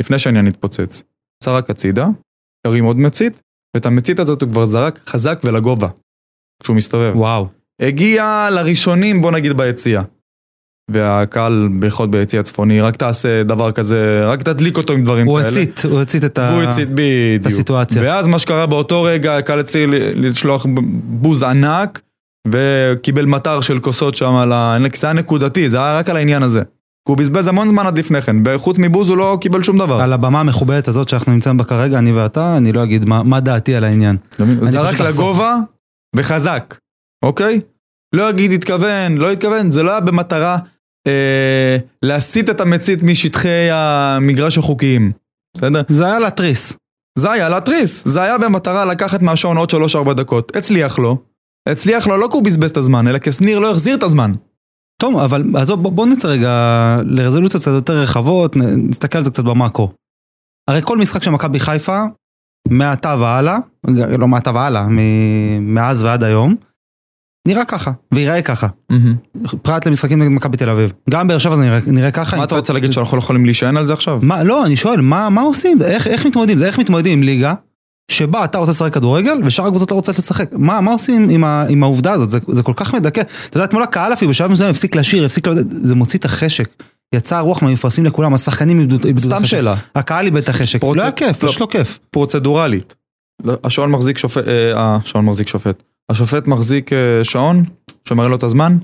[0.00, 1.02] לפני שהעניין התפוצץ.
[1.42, 2.06] צרק הצידה,
[2.66, 3.40] הרים עוד מצית,
[3.76, 5.88] ואת המצית הזאת הוא כבר זרק חזק ולגובה.
[6.62, 7.12] כשהוא מסתובב.
[7.16, 7.48] וואו.
[7.80, 10.02] הגיע לראשונים, בוא נגיד, ביציאה.
[10.90, 15.50] והקהל, בייחוד ביציע הצפוני, רק תעשה דבר כזה, רק תדליק אותו עם דברים הוא כאלה.
[15.50, 17.46] הצית, הוא הצית את ה- הצית את בדיוק.
[17.46, 18.02] הסיטואציה.
[18.02, 20.66] ואז מה שקרה באותו רגע, הקהל הצליח לשלוח
[21.04, 22.00] בוז ענק,
[22.48, 24.76] וקיבל מטר של כוסות שם על ה...
[24.96, 26.60] זה היה נקודתי, זה היה רק על העניין הזה.
[27.06, 30.00] כי הוא בזבז המון זמן עד לפני כן, וחוץ מבוז הוא לא קיבל שום דבר.
[30.00, 33.40] על הבמה המכובדת הזאת שאנחנו נמצאים בה כרגע, אני ואתה, אני לא אגיד מה מה
[33.40, 34.16] דעתי על העניין.
[34.38, 34.44] זה
[34.80, 35.00] אני רק.
[35.00, 35.56] לגובה
[36.16, 36.74] וחזק,
[37.24, 37.60] אוקיי?
[38.12, 40.58] לא אגיד התכוון, לא התכוון, זה לא היה במטרה
[41.06, 45.12] אה, להסיט את המצית משטחי המגרש החוקיים,
[45.56, 45.82] בסדר?
[45.88, 46.76] זה היה להתריס.
[47.18, 49.70] זה היה להתריס, זה היה במטרה לקחת מהשעון עוד
[50.10, 51.22] 3-4 דקות, הצליח לו.
[51.68, 54.32] הצליח לו לא כי הוא בזבז את הזמן, אלא כי שניר לא החזיר את הזמן.
[55.00, 59.44] טוב, אבל עזוב, בוא, בוא נצא רגע לרזולוציות קצת יותר רחבות, נסתכל על זה קצת
[59.44, 59.92] במאקרו.
[60.70, 62.02] הרי כל משחק של מכבי חיפה,
[62.68, 63.58] מעתה והלאה,
[64.18, 64.86] לא מעתה והלאה,
[65.60, 66.56] מאז ועד היום,
[67.48, 68.66] נראה ככה, וייראה ככה.
[69.62, 70.92] פרט למשחקים נגד מכבי תל אביב.
[71.10, 72.36] גם באר שבע זה נראה, ככה.
[72.36, 74.20] מה אתה רוצה להגיד שאנחנו לא יכולים להישען על זה עכשיו?
[74.44, 75.82] לא, אני שואל, מה, מה עושים?
[75.82, 76.58] איך, איך מתמודדים?
[76.58, 77.54] זה איך מתמודדים עם ליגה
[78.10, 80.50] שבה אתה רוצה לשחק כדורגל ושאר הקבוצות לא רוצות לשחק?
[80.52, 82.30] מה, מה עושים עם, ה, עם העובדה הזאת?
[82.30, 83.20] זה, זה כל כך מדכא.
[83.46, 86.68] אתה יודע, אתמול הקהל אפילו בשלב מסוים הפסיק לשיר, הפסיק לעודד, זה מוציא את החשק.
[87.14, 89.46] יצא רוח מהמפרשים לכולם, השחקנים איבדו את סתם החשק.
[89.50, 90.80] שאלה, הקהל איבד את החשק.
[90.84, 91.48] פרוצ- לא היה כיף, לא.
[91.48, 91.98] פשוט לא כיף.
[92.10, 92.94] פרוצדורלית.
[93.44, 95.82] לא, השעון מחזיק שופט, אה, השעון מחזיק שופט.
[96.12, 97.64] השופט מחזיק אה, שעון,
[98.08, 98.78] שמראה לו את הזמן,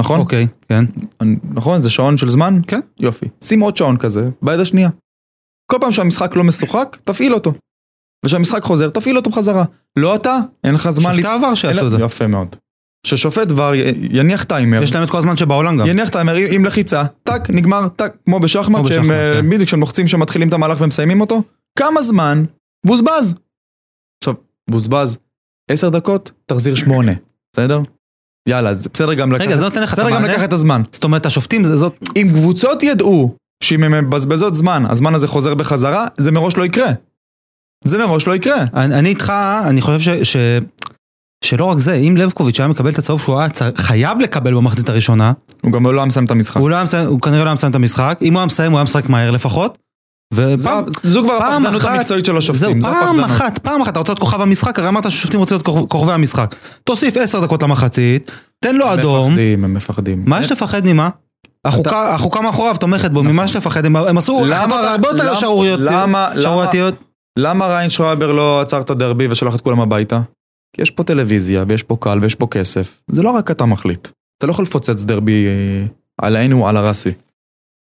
[0.00, 0.20] נכון?
[0.20, 0.84] אוקיי, כן.
[1.20, 1.82] אני- נכון?
[1.82, 2.60] זה שעון של זמן?
[2.66, 2.80] כן.
[3.00, 3.26] יופי.
[3.44, 4.90] שים עוד שעון כזה, ביד השנייה.
[5.72, 7.52] כל פעם שהמשחק לא משוחק, תפעיל אותו.
[8.24, 9.64] וכשהמשחק חוזר, תפעיל אותו בחזרה.
[9.98, 11.12] לא אתה, אין לך זמן...
[11.12, 11.96] שופטי העבר שיעשו את זה.
[12.02, 12.56] יפה מאוד.
[13.06, 15.86] ששופט י- יניח טיימר, יש להם את כל הזמן שבעולם גם.
[15.86, 19.50] יניח טיימר עם לחיצה, טק, נגמר, טק, כמו בשחמט, שהם אה, כן.
[19.50, 21.42] בדיוק כשהם לוחצים שמתחילים את המהלך ומסיימים אותו,
[21.78, 22.44] כמה זמן?
[22.86, 23.34] בוזבז.
[24.22, 24.34] עכשיו,
[24.70, 25.18] בוזבז,
[25.70, 27.12] עשר דקות, תחזיר שמונה,
[27.52, 27.80] בסדר?
[28.48, 30.32] יאללה, זה בסדר גם לקחת, רגע, זה נותן לך את בסדר גם המענה?
[30.32, 30.82] לקחת את הזמן.
[30.92, 31.94] זאת אומרת, השופטים זה זאת...
[32.16, 36.90] אם קבוצות ידעו שאם הן מבזבזות זמן, הזמן הזה חוזר בחזרה, זה מראש לא יקרה.
[37.84, 38.64] זה מראש לא יקרה.
[38.74, 39.32] אני, אני איתך,
[39.66, 40.08] אני חושב ש...
[40.08, 40.36] ש...
[41.44, 43.70] שלא רק זה, אם לבקוביץ' היה מקבל את הצהוב שהוא היה צר...
[43.76, 46.56] חייב לקבל במחצית הראשונה, הוא גם לא היה מסיים את המשחק.
[46.56, 48.72] הוא, לא היה מסיים, הוא כנראה לא היה מסיים את המשחק, אם הוא היה מסיים
[48.72, 49.78] הוא היה משחק מהר לפחות.
[50.34, 53.26] זו- כבר פעם הפחדנות המקצועית של השופטים, זו פעם הפחדנות.
[53.26, 56.12] אחת, פעם אחת, אתה רוצה להיות כוכב המשחק, הרי אמרת ששופטים רוצים להיות כוכב- כוכבי
[56.12, 56.54] המשחק.
[56.84, 58.30] תוסיף עשר דקות למחצית,
[58.64, 60.22] תן לו הם אדום, מפחדים, הם מפחדים.
[60.26, 61.08] מה יש לפחד ממה?
[61.64, 63.84] החוקה, מאחוריו תומכת בו, ממה יש לפחד?
[63.86, 65.34] הם, הם עשו החלטות הרבה יותר
[66.40, 66.94] שערורייתיות.
[67.38, 70.20] למה ריין שרייבר לא עצר את הדרבי ושלח את כולם הביתה?
[70.76, 73.00] כי יש פה טלוויזיה, ויש פה קהל, ויש פה כסף.
[73.10, 74.08] זה לא רק אתה מחליט.
[74.38, 75.86] אתה לא יכול לפוצץ דרבי אה,
[76.22, 77.10] על העין ועל הרסי.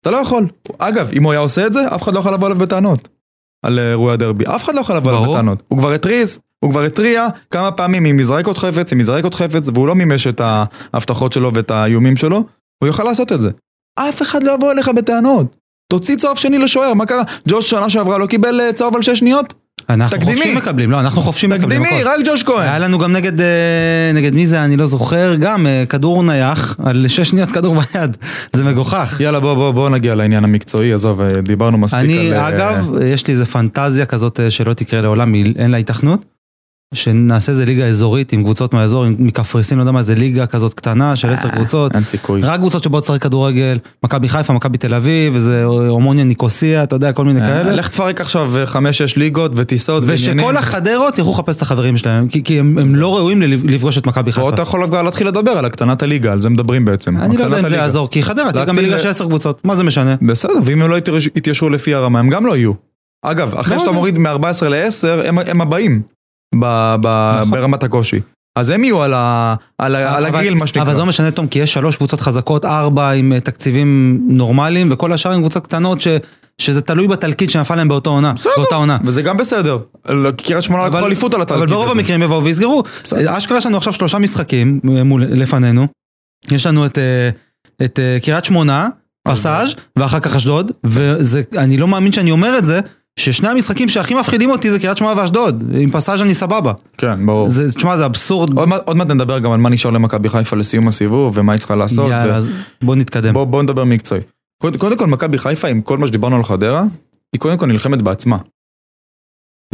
[0.01, 0.47] אתה לא יכול.
[0.79, 3.09] אגב, אם הוא היה עושה את זה, אף אחד לא יכול לבוא אליו בטענות.
[3.63, 4.45] על אה, אירועי הדרבי.
[4.47, 5.33] אף אחד לא יכול לבוא אליו.
[5.33, 5.63] בטענות.
[5.69, 9.35] הוא כבר התריס, הוא כבר התריע כמה פעמים אם יזרק עוד חפץ, אם יזרק עוד
[9.35, 10.41] חפץ, והוא לא מימש את
[10.93, 12.45] ההבטחות שלו ואת האיומים שלו,
[12.79, 13.51] הוא יוכל לעשות את זה.
[13.95, 15.57] אף אחד לא יבוא אליך בטענות.
[15.93, 17.23] תוציא צהוב שני לשוער, מה קרה?
[17.49, 19.55] ג'וש שנה שעברה לא קיבל אה, צהוב על שש שניות?
[19.91, 20.37] אנחנו תקדימי.
[20.37, 21.85] חופשי מקבלים, לא, אנחנו חופשי מקבלים.
[21.85, 22.03] תקדימי.
[22.05, 22.63] רק ג'וש כהן.
[22.63, 23.47] היה לנו גם נגד, אה,
[24.15, 28.17] נגד מי זה, אני לא זוכר, גם אה, כדור נייח, על שש שניות כדור ביד,
[28.57, 29.17] זה מגוחך.
[29.21, 32.37] יאללה בוא בוא בוא נגיע לעניין המקצועי, עזוב, אה, דיברנו מספיק אני, על...
[32.37, 36.38] אה, אגב, יש לי איזה פנטזיה כזאת שלא תקרה לעולם, אין לה היתכנות.
[37.03, 40.75] שנעשה איזה ליגה אזורית עם קבוצות מהאזור, עם- מקפריסין, לא יודע מה, איזה ליגה כזאת
[40.75, 41.95] קטנה של עשר קבוצות.
[41.95, 42.41] אין סיכוי.
[42.43, 47.13] רק קבוצות שבאות לשחק כדורגל, מכבי חיפה, מכבי תל אביב, איזה הומוניה ניקוסיה, אתה יודע,
[47.13, 47.71] כל מיני כאלה.
[47.71, 50.39] אה, לך תפרק עכשיו חמש-שש ליגות וטיסות ועניינים.
[50.45, 53.99] ושכל החדרות ילכו לחפש את החברים שלהם, כי, כי הם, הם לא ראויים ל- לפגוש
[53.99, 54.49] את מכבי פה חיפה.
[54.55, 57.17] אתה יכול כבר להתחיל לדבר על הקטנת הליגה, על זה מדברים בעצם.
[57.17, 57.83] אני לא יודע הקטנת אם זה הליגה.
[57.83, 60.15] יעזור, כי חדרה תהיה גם להקטין בליגה ל- של עשר קבוצות, מה זה משנה?
[60.23, 62.73] בסדר, ואם הם לא יתייש- יתיישרו לפי הרמה, הם גם לא יהיו.
[63.23, 63.99] אגב, אחרי לא שאתה יודע.
[63.99, 64.29] מוריד מ-14
[64.69, 66.03] ל-10, הם, הם הבאים
[66.55, 67.51] ב, ב, נכון.
[67.51, 68.21] ברמת הקושי.
[68.57, 70.83] אז הם יהיו על, ה, על, ה, על אבל- הגריל, מה שנקרא.
[70.83, 74.89] אבל זה לא משנה, תום, כי יש שלוש קבוצות חזקות, ארבע עם אה, תקציבים נורמליים,
[74.93, 76.09] וכל השאר עם קבוצות קטנות ש,
[76.59, 78.33] שזה תלוי בתלקיט שנפל להם באותה עונה.
[78.57, 78.99] באותה עונה.
[79.05, 79.79] וזה גם בסדר.
[80.09, 81.99] לא, קריית שמונה לקחו אליפות על התלקיט אבל ברוב הזה.
[81.99, 82.83] המקרים יבואו ויסגרו.
[83.29, 85.87] אשכרה יש לנו עכשיו שלושה משחקים אה, מול, לפנינו.
[86.51, 87.31] יש לנו את, אה,
[87.85, 88.89] את אה, קריית שמונה,
[89.29, 92.81] פסאז' ואחר כך אשדוד, ואני לא מאמין שאני אומר את זה,
[93.19, 95.63] ששני המשחקים שהכי מפחידים אותי זה קריית שמונה ואשדוד.
[95.75, 96.73] עם פסאז' אני סבבה.
[96.99, 97.49] כן, ברור.
[97.49, 98.59] זה, תשמע, זה אבסורד.
[98.59, 101.77] עוד, עוד מעט נדבר גם על מה נשאר למכבי חיפה לסיום הסיבוב ומה היא צריכה
[101.77, 102.11] לעשות.
[102.11, 102.37] יאללה, ו...
[102.37, 102.49] אז
[102.83, 103.35] בוא נתקדם.
[103.35, 104.21] בוא, בוא נדבר מקצועי.
[104.63, 106.85] קודם, קודם כל, מכבי חיפה, עם כל מה שדיברנו על חדרה,
[107.33, 108.39] היא קודם כל נלחמת בעצמה.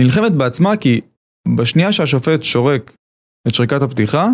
[0.00, 1.00] נלחמת בעצמה כי
[1.56, 2.96] בשנייה שהשופט שורק
[3.48, 4.28] את שריקת הפתיחה,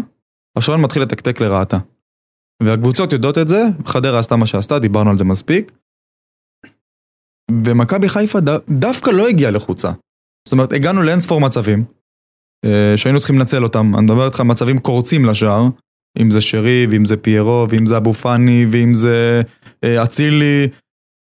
[0.56, 1.78] השעון מתחיל לתקתק לרעתה.
[2.62, 5.72] והקבוצות יודעות את זה, חדרה עשתה מה שעשתה, דיברנו על זה מספיק.
[7.64, 9.90] ומכבי חיפה ד, דווקא לא הגיעה לחוצה.
[10.48, 11.84] זאת אומרת, הגענו לאין ספור מצבים,
[12.64, 13.92] אה, שהיינו צריכים לנצל אותם.
[13.94, 15.68] אני מדבר איתך מצבים קורצים לשער,
[16.18, 19.42] אם זה שרי, ואם זה פיירו, ואם זה אבו פאני, ואם זה
[19.84, 20.68] אה, אצילי,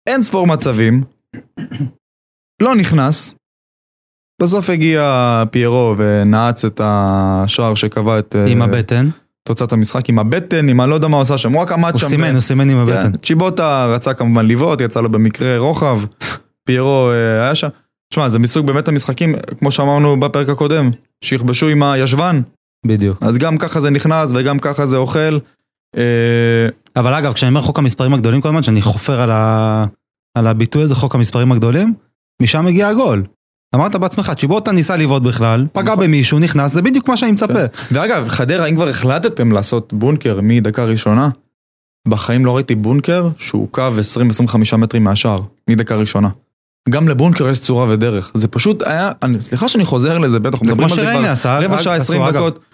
[0.09, 1.03] אין ספור מצבים.
[2.63, 3.35] לא נכנס.
[4.43, 9.09] בסוף הגיע פיירו ונעץ את השער שקבע את אה, עם הבטן.
[9.49, 11.93] תוצאת המשחק, עם הבטן, עם אני לא יודע מה הוא עשה שם, הוא רק עמד
[11.93, 12.07] הוא שם.
[12.07, 13.13] סימן, הוא סימן עם הבטן.
[13.13, 16.01] כן, צ'יבוטה רצה כמובן לבעוט, יצא לו במקרה רוחב,
[16.67, 17.69] פיירו אה, היה שם.
[18.11, 20.91] תשמע, זה מסוג באמת המשחקים, כמו שאמרנו בפרק הקודם,
[21.25, 22.41] שיכבשו עם הישבן,
[22.87, 23.19] בדיוק.
[23.21, 25.39] אז גם ככה זה נכנס וגם ככה זה אוכל.
[25.97, 29.85] אה, אבל אגב, כשאני אומר חוק המספרים הגדולים כל הזמן, שאני חופר על, ה...
[30.35, 31.95] על הביטוי הזה, חוק המספרים הגדולים,
[32.43, 33.25] משם הגיע הגול.
[33.75, 36.05] אמרת בעצמך, צ'יבוטה ניסה לבעוט בכלל, פגע נכון.
[36.05, 37.61] במישהו, נכנס, זה בדיוק מה שאני מצפה.
[37.91, 41.29] ואגב, חדרה, אם כבר החלטתם לעשות בונקר מדקה ראשונה,
[42.09, 43.89] בחיים לא ראיתי בונקר שהוא קו
[44.73, 46.29] 20-25 מטרים מהשער, מדקה ראשונה.
[46.91, 50.89] גם לבונקר יש צורה ודרך, זה פשוט היה, אני, סליחה שאני חוזר לזה, בטח, מדברים
[50.89, 52.37] על זה כבר רבע שעה, עשו, 20 אגב.
[52.37, 52.65] דקות.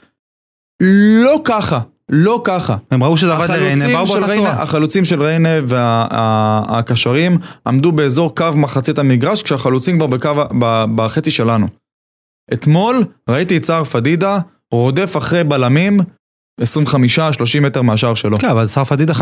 [1.25, 2.77] לא ככה, לא ככה.
[2.90, 4.62] הם ראו שזה עבד לריינה, באו של באותה ריינה, צורה.
[4.62, 11.31] החלוצים של ריינה והקשרים עמדו באזור קו מחצית המגרש, כשהחלוצים כבר בקו, ה- ב- בחצי
[11.31, 11.67] שלנו.
[12.53, 14.38] אתמול ראיתי את סער פדידה
[14.73, 16.01] רודף אחרי בלמים
[16.61, 16.64] 25-30
[17.61, 18.38] מטר מהשער שלו.
[18.38, 19.17] כן, אבל סער פדידה 50-50,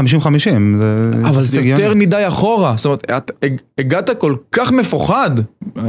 [0.77, 0.97] זה...
[1.25, 1.61] אבל זה.
[1.61, 3.31] יותר מדי אחורה, זאת אומרת,
[3.79, 5.31] הגעת כל כך מפוחד,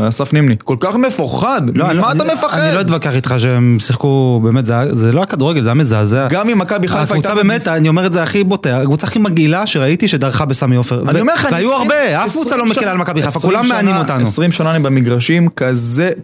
[0.08, 2.60] אסף נימני, כל כך מפוחד, לא, אני לא- ממה אתה מפחד?
[2.60, 6.27] אני לא אתווכח איתך שהם שיחקו, באמת, זה לא הכדורגל, זה היה מזעזע.
[6.29, 7.13] גם אם מכבי חיפה הייתה...
[7.13, 11.03] הקבוצה באמת, אני אומר את זה הכי בוטה, הקבוצה הכי מגעילה שראיתי שדרכה בסמי עופר.
[11.10, 13.53] אני אומר לך, והיו 20 הרבה, אף 20 קבוצה לא מקלה על מכבי חיפה, 20
[13.53, 14.23] כולם מענים אותנו.
[14.23, 15.49] 20 שנה אני במגרשים,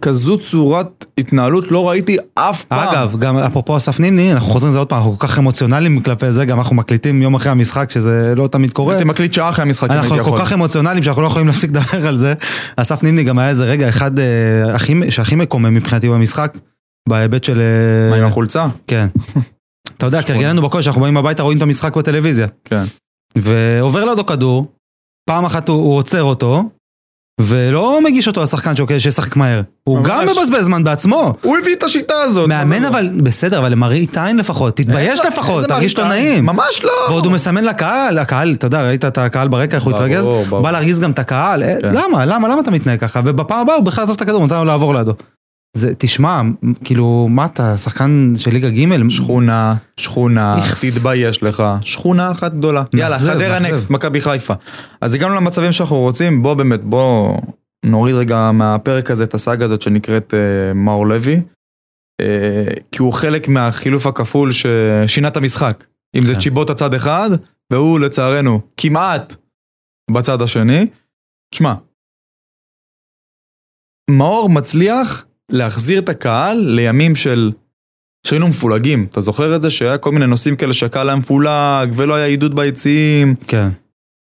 [0.00, 2.88] כזו צורת התנהלות לא ראיתי אף פעם.
[2.88, 6.32] אגב, גם אפרופו אסף נימני, אנחנו חוזרים לזה עוד פעם, אנחנו כל כך אמוציונליים כלפי
[6.32, 8.94] זה, גם אנחנו מקליטים יום אחרי המשחק, שזה לא תמיד קורה.
[8.94, 10.38] הייתי מקליט שעה אחרי המשחק אם הייתי אנחנו יכול.
[10.38, 12.34] כל כך אמוציונליים שאנחנו לא יכולים להפסיק לדבר על זה.
[12.76, 14.24] אסף נימני גם היה איזה רגע אחד אה,
[14.74, 16.58] הכי- שהכי מקומם מבחינתי במשחק,
[17.08, 17.60] בהיבט של...
[17.60, 18.66] אה, מה עם החולצה?
[18.86, 19.06] כן.
[19.96, 22.46] אתה יודע, כהרגלנו בקודש, אנחנו באים הביתה, רואים את המשחק בטלוויזיה.
[22.64, 22.84] כן.
[23.38, 24.72] ועובר לידו כדור,
[25.28, 26.62] פעם אחת הוא עוצר אותו,
[27.40, 29.62] ולא מגיש אותו לשחקן שוקל שישחק מהר.
[29.84, 30.04] הוא.
[30.04, 31.34] גם מבזבז זמן בעצמו.
[31.42, 32.48] הוא הביא את השיטה הזאת.
[32.48, 32.84] מאמן?
[32.84, 36.08] אבל, בסדר, אבל למראית עין לפחות, תתבייש לפחות, תרגיש לא?
[36.08, 36.46] נעים.
[36.46, 36.92] ממש לא.
[37.08, 40.24] ועוד הוא מסמן לקהל, הקהל, אתה יודע, ראית את הקהל ברקע, איך הוא התרגז?
[40.24, 40.62] ברור.
[40.62, 41.88] בא להרגיז גם את הקהל, אה, כן.
[41.94, 43.20] למה, למה, למה אתה מתנהג ככה?
[43.24, 45.12] ובפעם הבאה הוא בכלל עזב את הכדור, נתן לו לעבור לידו.
[45.76, 46.42] זה, תשמע,
[46.84, 49.08] כאילו, מה אתה, שחקן של ליגה ג'?
[49.08, 50.84] שכונה, שכונה, איכס.
[50.84, 52.82] תתבייש לך, שכונה אחת גדולה.
[52.94, 53.58] יאללה, מאכזב, חדרה.
[53.58, 54.54] נקסט, מכבי חיפה.
[55.00, 57.38] אז הגענו למצבים שאנחנו רוצים, בוא באמת, בוא
[57.86, 61.40] נוריד רגע מהפרק הזה את הסאגה הזאת שנקראת אה, מאור לוי,
[62.20, 65.84] אה, כי הוא חלק מהחילוף הכפול ששינה את המשחק.
[66.16, 66.40] אם זה כן.
[66.40, 67.30] צ'יבוטה צד אחד,
[67.72, 69.36] והוא לצערנו כמעט
[70.10, 70.86] בצד השני.
[71.54, 71.74] תשמע,
[74.10, 77.52] מאור מצליח להחזיר את הקהל לימים של...
[78.26, 79.70] שהיינו מפולגים, אתה זוכר את זה?
[79.70, 83.68] שהיה כל מיני נושאים כאלה שהקהל היה מפולג, ולא היה עידוד ביציעים, כן.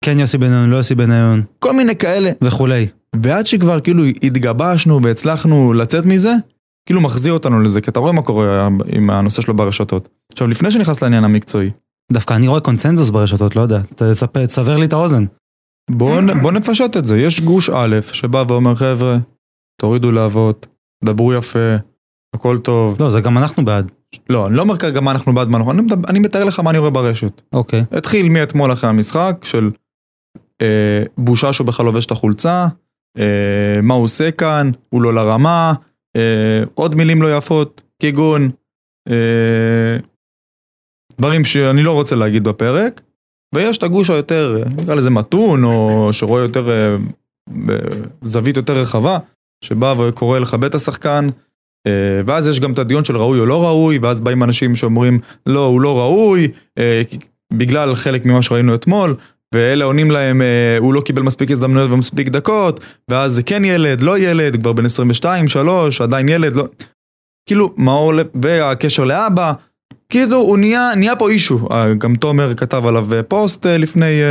[0.05, 2.31] כן יוסי בניון, לא יוסי בניון, כל מיני כאלה.
[2.41, 2.87] וכולי.
[3.23, 6.33] ועד שכבר כאילו התגבשנו והצלחנו לצאת מזה,
[6.85, 10.09] כאילו מחזיר אותנו לזה, כי אתה רואה מה קורה עם הנושא שלו ברשתות.
[10.33, 11.71] עכשיו, לפני שנכנס לעניין המקצועי,
[12.11, 13.81] דווקא אני רואה קונצנזוס ברשתות, לא יודע,
[14.47, 15.25] תסבר לי את האוזן.
[15.91, 17.17] בואו נ- בוא נפשט את זה.
[17.19, 19.17] יש גוש א' שבא ואומר, חבר'ה,
[19.81, 20.67] תורידו להבות,
[21.03, 21.75] דברו יפה,
[22.35, 22.95] הכל טוב.
[22.99, 23.91] לא, זה גם אנחנו בעד.
[24.29, 26.69] לא, אני לא אומר כרגע מה אנחנו בעד, מה אנחנו, אני, אני מתאר לך מה
[26.69, 27.41] אני רואה ברשת.
[27.53, 27.83] אוקיי.
[27.91, 29.71] התחיל מאתמול אחרי המשחק של
[30.61, 32.67] אה, בושה שהוא בכלל לובש את החולצה,
[33.17, 35.73] אה, מה הוא עושה כאן, הוא לא לרמה,
[36.15, 38.49] אה, עוד מילים לא יפות, כגון
[39.09, 39.97] אה,
[41.19, 43.01] דברים שאני לא רוצה להגיד בפרק,
[43.55, 46.95] ויש את הגוש היותר, נקרא לזה מתון, או שרואה יותר, אה,
[48.21, 49.17] בזווית יותר רחבה,
[49.61, 51.27] שבא וקורא לכבד את השחקן.
[51.87, 55.19] אה, ואז יש גם את הדיון של ראוי או לא ראוי, ואז באים אנשים שאומרים
[55.45, 57.01] לא, הוא לא ראוי, אה,
[57.53, 59.15] בגלל חלק ממה שראינו אתמול,
[59.53, 64.01] ואלה עונים להם, אה, הוא לא קיבל מספיק הזדמנויות ומספיק דקות, ואז זה כן ילד,
[64.01, 66.67] לא ילד, כבר בן 22, 3, עדיין ילד, לא...
[67.49, 69.53] כאילו, מאור, ל- והקשר לאבא,
[70.09, 71.67] כאילו, הוא נהיה, נהיה פה אישו.
[71.97, 74.21] גם תומר כתב עליו פוסט לפני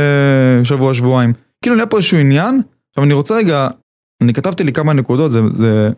[0.63, 1.33] שבוע, שבועיים.
[1.63, 2.61] כאילו, נהיה פה איזשהו עניין.
[2.91, 3.67] עכשיו, אני רוצה רגע,
[4.23, 5.89] אני כתבתי לי כמה נקודות, זה, זה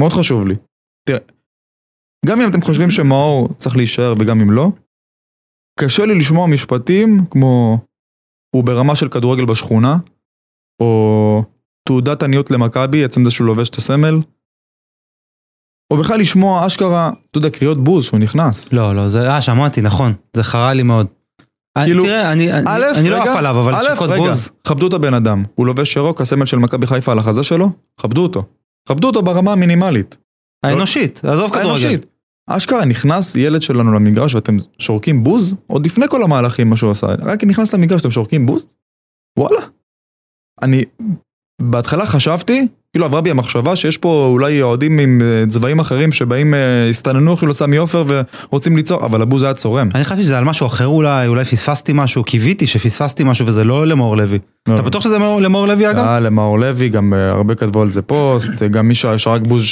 [0.00, 0.54] מאוד חשוב לי.
[1.08, 1.18] תראה,
[2.26, 4.68] גם אם אתם חושבים שמאור צריך להישאר וגם אם לא,
[5.80, 7.78] קשה לי לשמוע משפטים כמו
[8.56, 9.96] הוא ברמה של כדורגל בשכונה,
[10.82, 11.44] או
[11.88, 14.14] תעודת עניות למכבי, עצם זה שהוא לובש את הסמל,
[15.92, 18.72] או בכלל לשמוע אשכרה, אתה יודע, קריאות בוז שהוא נכנס.
[18.72, 20.12] לא, לא, זה, אה, שמעתי, נכון.
[20.36, 21.06] זה חרה לי מאוד.
[21.78, 24.50] כאילו, תראה, אני, אני, א', אני לא רגע, עף עליו, אבל א', רגע, בוז.
[24.64, 25.42] כבדו את הבן אדם.
[25.54, 28.44] הוא לובש שרוק, הסמל של מכבי חיפה על החזה שלו, כבדו אותו.
[28.88, 30.16] כבדו אותו ברמה המינימלית.
[30.62, 31.68] האנושית, עזוב כדורגל.
[31.68, 32.06] האנושית.
[32.46, 37.06] אשכרה נכנס ילד שלנו למגרש ואתם שורקים בוז, עוד לפני כל המהלכים מה שהוא עשה,
[37.06, 38.66] רק נכנס למגרש ואתם שורקים בוז?
[39.38, 39.60] וואלה.
[40.62, 40.84] אני
[41.62, 46.54] בהתחלה חשבתי, כאילו עברה בי המחשבה שיש פה אולי אוהדים עם אה, צבעים אחרים שבאים,
[46.54, 48.04] אה, הסתננו כאילו לסמי עופר
[48.50, 49.88] ורוצים ליצור, אבל הבוז היה צורם.
[49.94, 53.86] אני חשבתי שזה על משהו אחר אולי, אולי פספסתי משהו, קיוויתי שפספסתי משהו וזה לא
[53.86, 54.38] למאור לוי.
[54.68, 54.74] לא.
[54.74, 56.04] אתה בטוח שזה למאור- לוי אגב?
[56.04, 59.64] אה, למאור לוי, גם אה, הרבה כתבו על זה פוסט, גם מי ששרק בוז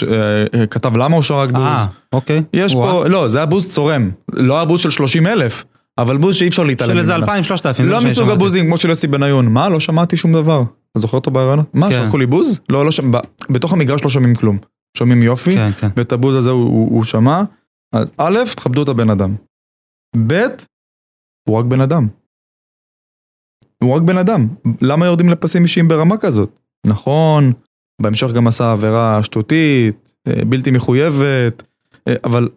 [0.70, 1.62] כתב למה הוא שרק בוז.
[1.62, 2.42] אה, אוקיי.
[2.54, 2.72] יש.
[2.74, 5.64] פה, לא, זה היה בוז צורם, לא היה בוז של 30 אלף,
[6.02, 7.24] אבל בוז שאי אפשר להתעלם של איזה ממנו.
[7.24, 7.86] 2,000, 3,000.
[7.86, 8.30] זה לא מה שאני מסוג.
[8.30, 9.68] הבוזים כמו של יוסי בניון, מה?
[9.68, 10.62] לא שמעתי שום דבר.
[10.90, 11.64] אתה זוכר אותו ברעיון?
[11.74, 11.94] מה, כן.
[11.94, 12.60] שרקו לי בוז?
[12.68, 14.58] לא, לא שמע, ב- בתוך המגרש לא שומעים כלום.
[14.96, 15.88] שומעים יופי, כן, כן.
[15.96, 17.42] ואת הבוז הזה הוא, הוא, הוא שמע.
[17.94, 19.34] אז א', תכבדו את הבן אדם.
[20.26, 20.46] ב',
[21.48, 22.08] הוא רק בן אדם.
[23.82, 24.48] הוא רק בן אדם.
[24.80, 26.58] למה יורדים לפסים אישיים ברמה כזאת?
[26.86, 27.52] נכון,
[28.02, 31.62] בהמשך גם עשה עבירה שטותית, אה, בלתי מחויבת,
[32.08, 32.48] אה, אבל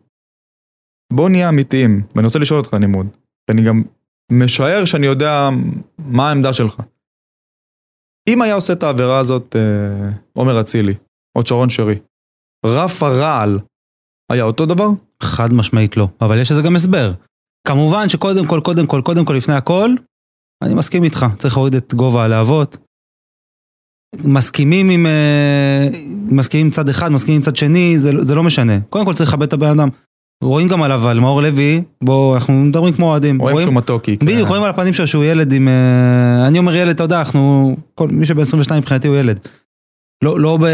[1.13, 3.07] בוא נהיה אמיתיים, ואני רוצה לשאול אותך נימוד,
[3.47, 3.83] ואני גם
[4.31, 5.49] משער שאני יודע
[5.97, 6.81] מה העמדה שלך.
[8.29, 10.93] אם היה עושה את העבירה הזאת אה, עומר אצילי,
[11.37, 11.99] או שרון שרי,
[12.65, 13.59] רף הרעל
[14.31, 14.87] היה אותו דבר?
[15.23, 17.13] חד משמעית לא, אבל יש לזה גם הסבר.
[17.67, 19.89] כמובן שקודם כל, קודם כל, קודם כל, לפני הכל,
[20.63, 22.77] אני מסכים איתך, צריך להוריד את גובה הלהבות.
[24.15, 25.87] מסכימים עם, אה,
[26.25, 28.81] מסכימים עם צד אחד, מסכימים עם צד שני, זה, זה לא משנה.
[28.89, 29.89] קודם כל צריך לכבד את הבן אדם.
[30.43, 33.41] רואים גם עליו, על מאור לוי, בוא, אנחנו מדברים כמו אוהדים.
[33.41, 34.17] רואים שהוא מתוקי.
[34.17, 34.25] כן.
[34.25, 35.67] בדיוק, רואים על הפנים שלו שהוא ילד עם...
[35.67, 37.75] אה, אני אומר ילד, אתה יודע, אנחנו...
[37.95, 39.39] כל, מי שבן 22 מבחינתי הוא ילד.
[40.23, 40.65] לא, לא, ב,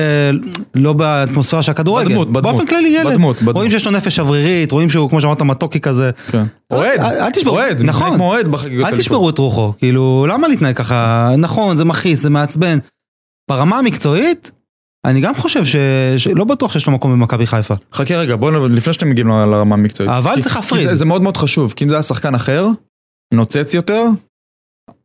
[0.75, 2.09] לא באטמוספירה של הכדורגל.
[2.09, 2.43] בדמות, בדמות.
[2.43, 3.13] באופן כללי ילד.
[3.13, 3.55] בדמות, בדמות.
[3.55, 6.11] רואים שיש לו נפש שברירית, רואים שהוא, כמו שאמרת, מתוקי כזה.
[6.31, 6.43] כן.
[6.71, 6.99] אוהד,
[7.47, 8.13] אוהד, נכון.
[8.13, 11.31] כמו אוהד בחגיגות אל תשברו את רוחו, כאילו, למה להתנהג ככה?
[11.37, 12.77] נכון, זה מכעיס, זה מעצבן.
[13.49, 14.51] ברמה המקצועית,
[15.09, 15.75] אני גם חושב ש...
[16.17, 17.73] שלא בטוח שיש לו מקום במכבי חיפה.
[17.93, 20.11] חכה רגע, בואו, לפני שאתם מגיעים לרמה המקצועית.
[20.11, 20.87] אבל כי- צריך להפריד.
[20.87, 22.67] זה, זה מאוד מאוד חשוב, כי אם זה היה שחקן אחר,
[23.33, 24.05] נוצץ יותר,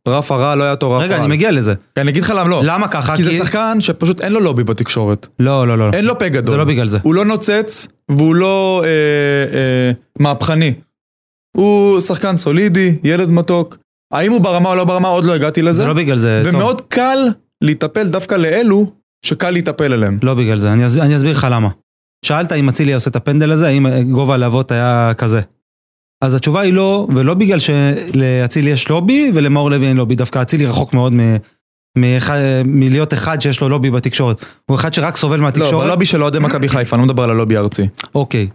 [0.07, 1.23] רף הרע לא היה אותו רף רגע, רע.
[1.25, 1.73] אני מגיע לזה.
[1.97, 2.61] אני אגיד לך למה לא.
[2.65, 3.15] למה ככה?
[3.15, 5.27] כי זה שחקן שפשוט אין לו לובי בתקשורת.
[5.39, 5.89] לא, לא, לא.
[5.93, 6.51] אין לו פה גדול.
[6.51, 6.97] זה לא בגלל זה.
[7.03, 8.89] הוא לא נוצץ, והוא לא אה,
[9.57, 10.73] אה, מהפכני.
[11.57, 13.77] הוא שחקן סולידי, ילד מתוק.
[14.13, 15.73] האם הוא ברמה או לא ברמה, עוד לא הגעתי לזה.
[15.73, 16.55] זה לא בגלל זה, טוב.
[16.55, 17.17] ומאוד קל
[17.63, 18.91] להיטפל דווקא לאלו
[19.25, 20.19] שקל להיטפל אליהם.
[20.23, 21.69] לא בגלל זה, אני אסביר, אני אסביר לך למה.
[22.25, 25.41] שאלת אם אצילי עושה את הפנדל הזה, האם גובה הלהבות היה כזה.
[26.23, 30.65] אז התשובה היא לא, ולא בגלל שלאצילי יש לובי ולמאור לוי אין לובי, דווקא אצילי
[30.65, 31.19] רחוק מאוד מ,
[31.97, 34.45] מאחד, מלהיות אחד שיש לו לובי בתקשורת.
[34.65, 35.87] הוא אחד שרק סובל לא, מהתקשורת.
[35.87, 37.87] בלובי של אוהדי מכבי חיפה, אני לא מדבר על הלובי הארצי.
[38.15, 38.47] אוקיי.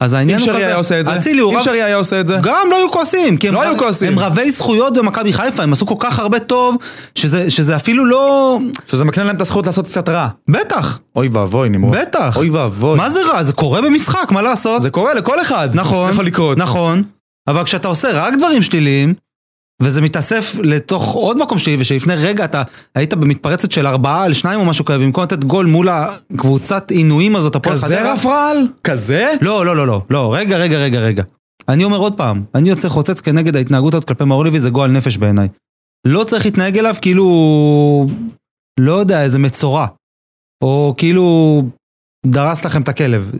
[0.00, 1.62] אז אם העניין הוא שרי היה עושה את זה, אצילי הוא אם רב...
[1.62, 4.12] שרי היה עושה את זה, גם לא היו כועסים, כי הם, לא היו כועסים.
[4.12, 6.76] הם רבי זכויות במכבי חיפה, הם עשו כל כך הרבה טוב,
[7.14, 8.58] שזה, שזה אפילו לא...
[8.86, 10.28] שזה מקנה להם את הזכות לעשות קצת רע.
[10.48, 11.96] בטח, אוי ואבוי, נמרוד.
[11.96, 12.36] בטח.
[12.36, 12.96] אוי ואבוי.
[12.96, 13.42] מה זה רע?
[13.42, 14.82] זה קורה במשחק, מה לעשות?
[14.82, 15.68] זה קורה לכל אחד.
[15.74, 16.58] נכון, יכול לקרות.
[16.58, 17.02] נכון,
[17.48, 19.14] אבל כשאתה עושה רק דברים שליליים,
[19.82, 22.62] וזה מתאסף לתוך עוד מקום שלילי, ושלפני רגע אתה
[22.94, 27.36] היית במתפרצת של ארבעה על שניים או משהו כזה, במקום לתת גול מול הקבוצת עינויים
[27.36, 28.12] הזאת, הפועל כזה חדרה.
[28.12, 28.66] רף רעל?
[28.84, 29.32] כזה?
[29.40, 31.22] לא, לא, לא, לא, לא, רגע, רגע, רגע, רגע.
[31.68, 34.90] אני אומר עוד פעם, אני יוצא חוצץ כנגד ההתנהגות הזאת כלפי מאור לוי, זה גועל
[34.90, 35.48] נפש בעיניי.
[36.06, 37.26] לא צריך להתנהג אליו כאילו,
[38.80, 39.86] לא יודע, איזה מצורע.
[40.64, 41.62] או כאילו,
[42.26, 43.32] דרס לכם את הכלב.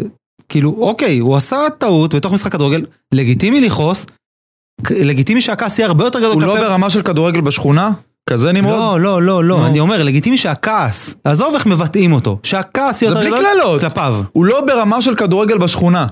[0.49, 4.07] כאילו, אוקיי, הוא עשה טעות בתוך משחק כדורגל, לגיטימי לכעוס,
[4.91, 7.91] לגיטימי שהכעס יהיה הרבה יותר גדול הוא לא ברמה של כדורגל בשכונה?
[8.31, 8.75] כזה נמרוד?
[8.75, 9.67] לא, לא, לא, לא.
[9.67, 13.81] אני אומר, לגיטימי שהכעס, עזוב איך מבטאים אותו, שהכעס יהיה יותר גדול קללות.
[13.81, 14.21] כלפיו.
[14.33, 16.07] הוא לא ברמה של כדורגל בשכונה.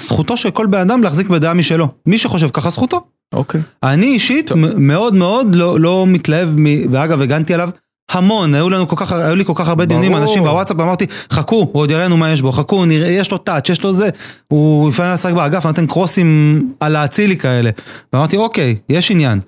[0.00, 1.88] זכותו של כל בן אדם להחזיק בדעה משלו.
[2.06, 3.00] מי שחושב ככה זכותו.
[3.32, 3.60] אוקיי.
[3.82, 6.92] אני אישית מאוד מאוד לא, לא מתלהב, מ...
[6.92, 7.70] ואגב הגנתי עליו
[8.10, 10.24] המון, היו, לנו כל כך, היו לי כל כך הרבה דיונים, ברור.
[10.24, 13.68] אנשים בוואטסאפ, אמרתי, חכו, הוא עוד יראינו מה יש בו, חכו, נראה, יש לו טאץ',
[13.68, 14.08] יש לו זה,
[14.48, 17.70] הוא לפעמים משחק באגף, נותן קרוסים על האצילי כאלה,
[18.12, 19.40] ואמרתי, אוקיי, יש עניין.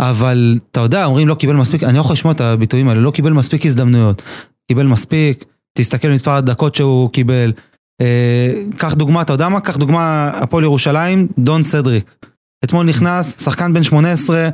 [0.00, 3.10] אבל אתה יודע, אומרים לא קיבל מספיק, אני לא יכול לשמוע את הביטויים האלה, לא
[3.10, 4.22] קיבל מספיק הזדמנויות.
[4.68, 5.44] קיבל מספיק,
[5.78, 7.52] תסתכל מספר הדקות שהוא קיבל.
[8.00, 9.60] אה, קח דוגמה, אתה יודע מה?
[9.60, 12.14] קח דוגמה, הפועל ירושלים, דון סדריק.
[12.64, 14.48] אתמול נכנס, שחקן בן 18,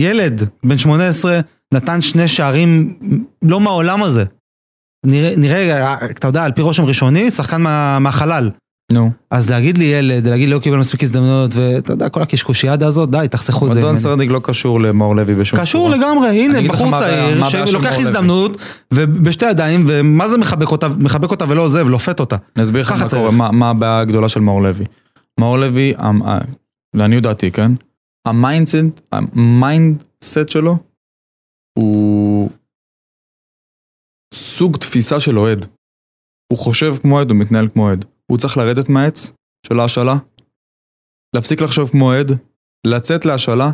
[0.00, 1.40] ילד בן 18,
[1.74, 2.94] נתן שני שערים
[3.42, 4.24] לא מהעולם הזה.
[5.06, 8.50] נראה, נראה, אתה יודע, על פי רושם ראשוני, שחקן מה, מהחלל.
[8.92, 9.10] נו.
[9.30, 13.10] אז להגיד לי ילד, להגיד לי לא קיבל מספיק הזדמנויות, ואתה יודע, כל הקשקושיאדה הזאת,
[13.10, 13.78] די, תחסכו את זה.
[13.78, 13.96] מדון.
[13.96, 15.96] סרדיג לא קשור למאור לוי בשום קשור צורה.
[15.96, 17.92] לגמרי, הנה בחור צעיר שלוקח.
[17.98, 18.56] הזדמנות
[18.94, 22.36] ובשתי ידיים ומה זה מחבק אותה, מחבק אותה ולא עוזב, לופת אותה.
[22.56, 23.08] אני אסביר לך מה.
[23.08, 24.84] קורה, מה- מה הבעיה הגדולה של מאור לוי.
[25.40, 26.38] מאור לוי, המ- ה-
[26.94, 27.72] לעניות דעתי, כן?
[28.26, 28.76] ה mindset,
[29.12, 30.76] ה mindset שלו
[31.78, 32.50] הוא
[34.34, 35.66] סוג תפיסה של אוהד.
[36.52, 38.04] הוא חושב כמו אוהד, הוא מתנהל כמו אוהד.
[38.26, 39.32] הוא צריך לרדת מהעץ
[39.66, 40.14] של ההשאלה,
[41.34, 42.30] להפסיק לחשוב כמו אוהד,
[42.86, 43.70] לצאת להשאלה.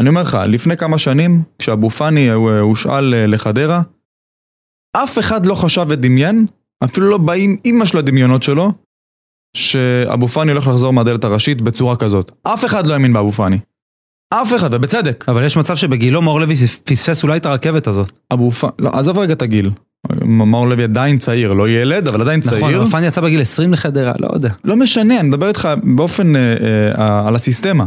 [0.00, 3.82] אני אומר לך, לפני כמה שנים, כשאבו פאני אה, הושאל אה, לחדרה,
[4.96, 6.46] אף אחד לא חשב ודמיין,
[6.84, 8.72] אפילו לא באים אימא של הדמיונות שלו,
[9.56, 12.30] שאבו פאני הולך לחזור מהדלת הראשית בצורה כזאת.
[12.42, 13.58] אף אחד לא האמין באבו פאני.
[14.30, 15.24] אף אחד, ובצדק.
[15.28, 18.10] אבל יש מצב שבגילו מאור לוי פספס אולי את הרכבת הזאת.
[18.32, 19.70] אבו פאני, לא, עזוב רגע את הגיל.
[20.24, 22.82] מאור לוי עדיין צעיר, לא ילד, אבל עדיין נכון, צעיר.
[22.82, 24.50] אבל פאני יצא בגיל 20 לחדרה, לא יודע.
[24.64, 26.54] לא משנה, אני מדבר איתך באופן, אה,
[26.98, 27.84] אה, על הסיסטמה.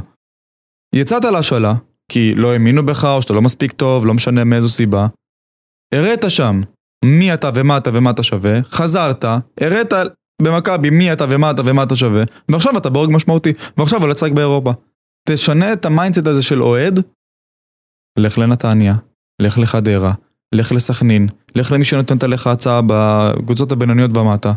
[0.96, 1.74] יצאת להשאלה,
[2.12, 5.08] כי לא האמינו בך, או שאתה לא מספיק טוב, לא משנה מאיזו סיבה.
[5.94, 6.62] הראת שם
[7.06, 9.26] מי אתה ומה אתה ומה אתה שווה, חזרת,
[9.62, 9.94] הראת
[10.42, 14.32] במכבי מי אתה ומה אתה ומה אתה שווה, ועכשיו אתה בורג משמעותי, ועכשיו עולה לשחק
[14.32, 14.74] באירופה.
[15.30, 17.00] תשנה את ה mindset הזה של אוהד,
[18.20, 18.96] לך לנתניה,
[19.42, 20.14] לך לחדרה,
[20.56, 24.54] לך לסכנין, לך למי שנותנת לך הצעה בקבוצות הבינוניות ומטה.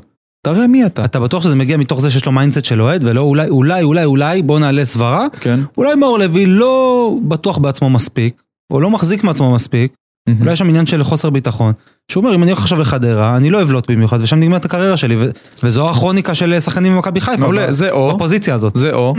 [0.46, 1.04] תראה מי אתה.
[1.04, 4.04] אתה בטוח שזה מגיע מתוך זה שיש לו mindset של אוהד, ולא אולי, אולי, אולי,
[4.04, 5.26] אולי, בוא נעלה סברה.
[5.40, 5.60] כן.
[5.76, 9.94] אולי מאור לוי לא בטוח בעצמו מספיק, או לא מחזיק מעצמו מספיק,
[10.40, 11.72] אולי יש שם עניין של חוסר ביטחון.
[12.10, 15.16] שהוא אומר, אם אני הולך עכשיו לחדרה, אני לא אבלוט במיוחד, ושם נגמרת הקריירה שלי,
[15.16, 15.30] ו-
[15.62, 17.40] וזו הכרוניקה של שחקנים במכבי חיפה.
[17.40, 18.74] מעולה, זה או, בפוזיציה הזאת.
[18.76, 19.14] זה או,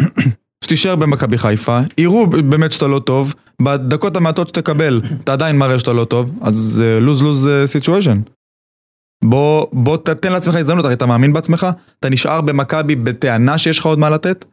[0.63, 5.93] שתישאר במכבי חיפה, יראו באמת שאתה לא טוב, בדקות המעטות שתקבל, אתה עדיין מראה שאתה
[5.93, 8.22] לא טוב, אז זה lose-lose situation.
[9.24, 11.67] בוא, בוא תתן לעצמך הזדמנות, הרי אתה מאמין בעצמך,
[12.00, 14.45] אתה נשאר במכבי בטענה שיש לך עוד מה לתת?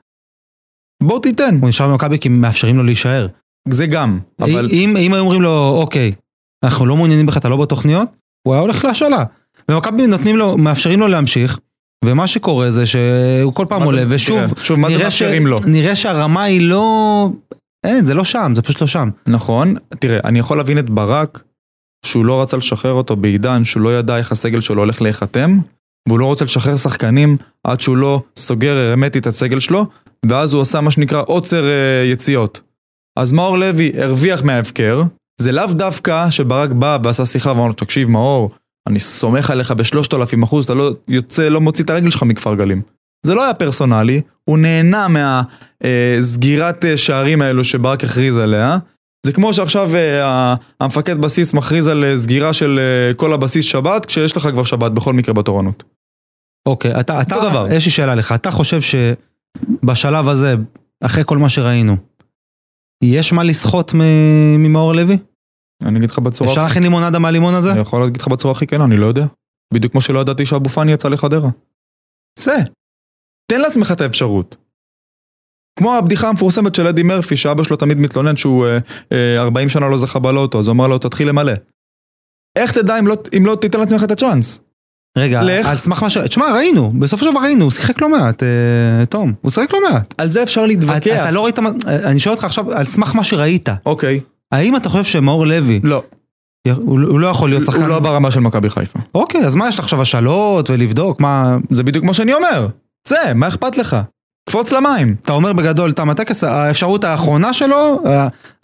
[1.02, 3.26] בוא תיתן, הוא נשאר במכבי כי מאפשרים לו להישאר.
[3.68, 6.12] זה גם, אבל אם, אם היו אומרים לו, אוקיי,
[6.64, 8.08] אנחנו לא מעוניינים בך, אתה לא בתוכניות,
[8.46, 9.24] הוא היה הולך להשאלה.
[9.70, 11.58] ומכבי נותנים לו, מאפשרים לו להמשיך,
[12.04, 15.22] ומה שקורה זה שהוא כל פעם עולה, ושוב, תראה, שוב, נראה, ש...
[15.22, 15.56] לו?
[15.66, 17.28] נראה שהרמה היא לא...
[17.84, 19.10] אין, זה לא שם, זה פשוט לא שם.
[19.26, 21.42] נכון, תראה, אני יכול להבין את ברק,
[22.06, 25.58] שהוא לא רצה לשחרר אותו בעידן שהוא לא ידע איך הסגל שלו הולך להיחתם,
[26.08, 29.86] והוא לא רוצה לשחרר שחקנים עד שהוא לא סוגר הרמטית את הסגל שלו,
[30.26, 32.60] ואז הוא עשה מה שנקרא עוצר אה, יציאות.
[33.18, 35.02] אז מאור לוי הרוויח מההפקר,
[35.40, 38.50] זה לאו דווקא שברק בא ועשה שיחה ואמר לו, תקשיב מאור,
[38.88, 42.54] אני סומך עליך בשלושת אלפים אחוז, אתה לא יוצא, לא מוציא את הרגל שלך מכפר
[42.54, 42.82] גלים.
[43.26, 48.78] זה לא היה פרסונלי, הוא נהנה מהסגירת שערים האלו שברק הכריז עליה.
[49.26, 54.06] זה כמו שעכשיו אה, המפקד בסיס מכריז על אה, סגירה של אה, כל הבסיס שבת,
[54.06, 55.84] כשיש לך כבר שבת בכל מקרה בתורנות.
[56.68, 57.66] אוקיי, אתה, אתה, דבר.
[57.70, 60.54] יש לי שאלה לך, אתה חושב שבשלב הזה,
[61.00, 61.96] אחרי כל מה שראינו,
[63.04, 63.92] יש מה לסחוט
[64.58, 65.18] ממאור לוי?
[65.82, 66.50] אני אגיד לך בצורה...
[66.50, 67.72] אפשר להכין לימונדה מהלימון הזה?
[67.72, 69.26] אני יכול להגיד לך בצורה הכי כנה, אני לא יודע.
[69.74, 71.48] בדיוק כמו שלא ידעתי שאבו פאני יצא לחדרה.
[72.38, 72.56] זה.
[73.52, 74.56] תן לעצמך את האפשרות.
[75.78, 78.78] כמו הבדיחה המפורסמת של אדי מרפי, שאבא שלו תמיד מתלונן שהוא אה,
[79.12, 81.52] אה, 40 שנה לא זכה בלוטו, אז הוא אמר לו, תתחיל למלא.
[82.58, 84.60] איך תדע אם לא, אם לא תיתן לעצמך את הצ'אנס?
[85.18, 85.66] רגע, לך.
[85.66, 86.18] על סמך מה ש...
[86.18, 89.78] תשמע, ראינו, בסופו של דבר ראינו, הוא שיחק לא מעט, אה, תום, הוא שיחק לא
[89.90, 90.14] מעט.
[90.18, 91.06] על זה אפשר אתה, להתווכח.
[91.22, 94.20] אתה לא ראית, מה- אני שואל אותך עכשיו, על סמך מה שראית, אוקיי,
[94.52, 96.02] האם אתה חושב שמאור לוי, לא.
[96.76, 97.80] הוא, הוא לא יכול להיות שחקן?
[97.80, 98.98] הוא לא ברמה של מכבי חיפה.
[99.14, 101.56] אוקיי, אז מה יש לך עכשיו השאלות ולבדוק, מה...
[101.70, 102.68] זה בדיוק כמו שאני אומר.
[103.04, 103.96] צא, מה אכפת לך?
[104.48, 105.16] קפוץ למים.
[105.22, 108.02] אתה אומר בגדול, תם הטקס, האפשרות האחרונה שלו,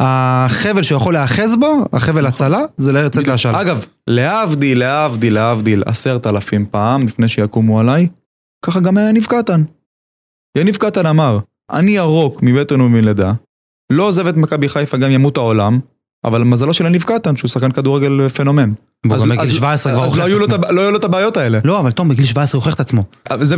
[0.00, 3.60] החבל שהוא יכול להיאחז בו, החבל הצלה, זה לצאת להשאלה.
[3.60, 8.08] אגב, להבדיל, להבדיל, להבדיל, עשרת אלפים פעם לפני שיקומו עליי,
[8.66, 9.62] ככה גם יניב קטן.
[10.58, 11.38] יניב קטן אמר,
[11.70, 13.32] אני ירוק מבטן ומלידה,
[13.92, 15.78] לא עוזב את מכבי חיפה גם ימות העולם,
[16.24, 18.70] אבל מזלו של יניב קטן שהוא שחקן כדורגל פנומן.
[19.12, 20.72] אז- גם בגיל אז- 17 כבר הוכיח לא את עצמו.
[20.72, 21.58] לא היו לו את הבעיות האלה.
[21.64, 23.02] לא, אבל תום, בגיל 17 הוא הוכיח את עצמו.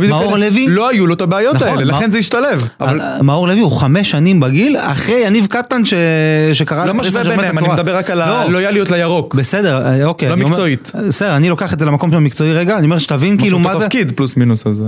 [0.09, 0.37] מאור.
[0.37, 0.67] לוי?
[0.69, 2.67] לא היו לו את הבעיות נכון, האלה, לכן זה השתלב.
[2.81, 5.93] אבל אה, מאור לוי הוא חמש שנים בגיל, אחרי יניב קטן ש-
[6.53, 8.23] שקרא לא משווה ביניהם, אני מדבר רק על לא.
[8.23, 9.35] הלויאליות לירוק.
[9.35, 10.29] בסדר, אה, אוקיי.
[10.29, 10.91] לא מקצועית.
[11.07, 13.79] בסדר, אני לוקח את זה למקום של המקצועי רגע, אני אומר שתבין כאילו מה אותו
[13.79, 14.83] זה, תפקיד פלוס מינוס אז...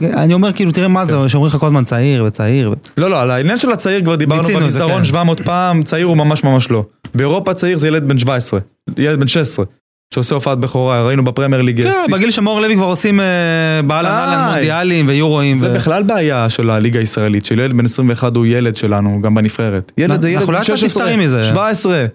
[0.00, 3.30] אני אומר כאילו תראה מה זה, שאומרים לך כל הזמן צעיר וצעיר, לא, לא, על
[3.30, 5.04] העניין של הצעיר כבר דיברנו במסדרון כן.
[5.04, 6.84] 700 פעם, צעיר הוא ממש ממש לא.
[7.14, 8.60] באירופה צעיר זה ילד בן 17,
[8.96, 9.64] ילד בן 16,
[10.14, 11.82] שעושה הופעת בכורה, ראינו בפרמייר ליג.
[11.82, 14.54] כן, בגיל שמאור לוי כבר עושים אה, באהלן אהלן די.
[14.54, 15.56] מונדיאלים ויורואים.
[15.56, 19.92] זה בכלל בעיה של הליגה הישראלית, של ילד בן 21 הוא ילד שלנו, גם בנבחרת.
[19.98, 21.44] ילד זה ילד בן לאט לאט 16, נפטרים מזה.
[21.44, 22.06] 17.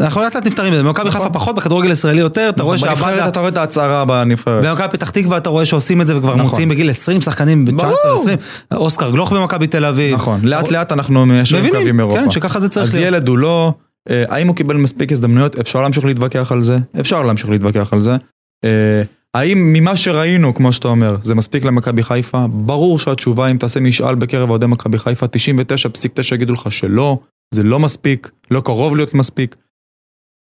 [0.00, 1.20] אנחנו לאט לאט נפטרים מזה, במכבי נכון.
[1.20, 4.64] חיפה פחות, בכדורגל הישראלי יותר, אתה רואה בנבחרת שהבאדה, אתה רואה את ההצהרה בנבחרת.
[4.64, 6.46] במכבי פתח תקווה אתה רואה שעושים את זה וכבר נכון.
[6.46, 8.20] מוציאים בגיל 20 שחקנים, ב-19, ברור.
[8.20, 8.38] 20,
[8.74, 10.14] אוסקר גלוך במכבי תל אביב.
[10.14, 12.20] נכון, לאט לאט אנחנו מיישרים קווים מבינים, אירופה.
[12.20, 13.08] כן, שככה זה צריך אז להיות.
[13.08, 13.74] ילד הוא לא,
[14.10, 15.58] אה, האם הוא קיבל מספיק הזדמנויות?
[15.58, 18.16] אפשר להמשיך להתווכח על זה, אפשר להמשיך להתווכח על זה.
[18.64, 19.02] אה,
[19.34, 22.46] האם ממה שראינו, כמו שאתה אומר, זה מספיק למכבי חיפה?
[22.50, 27.18] ברור שהתשובה, אם תעשה משאל בקרב אוהדי מכבי חיפה, 99.9 יגידו לך שלא,
[27.54, 29.56] זה לא מספיק, לא קרוב להיות מספיק.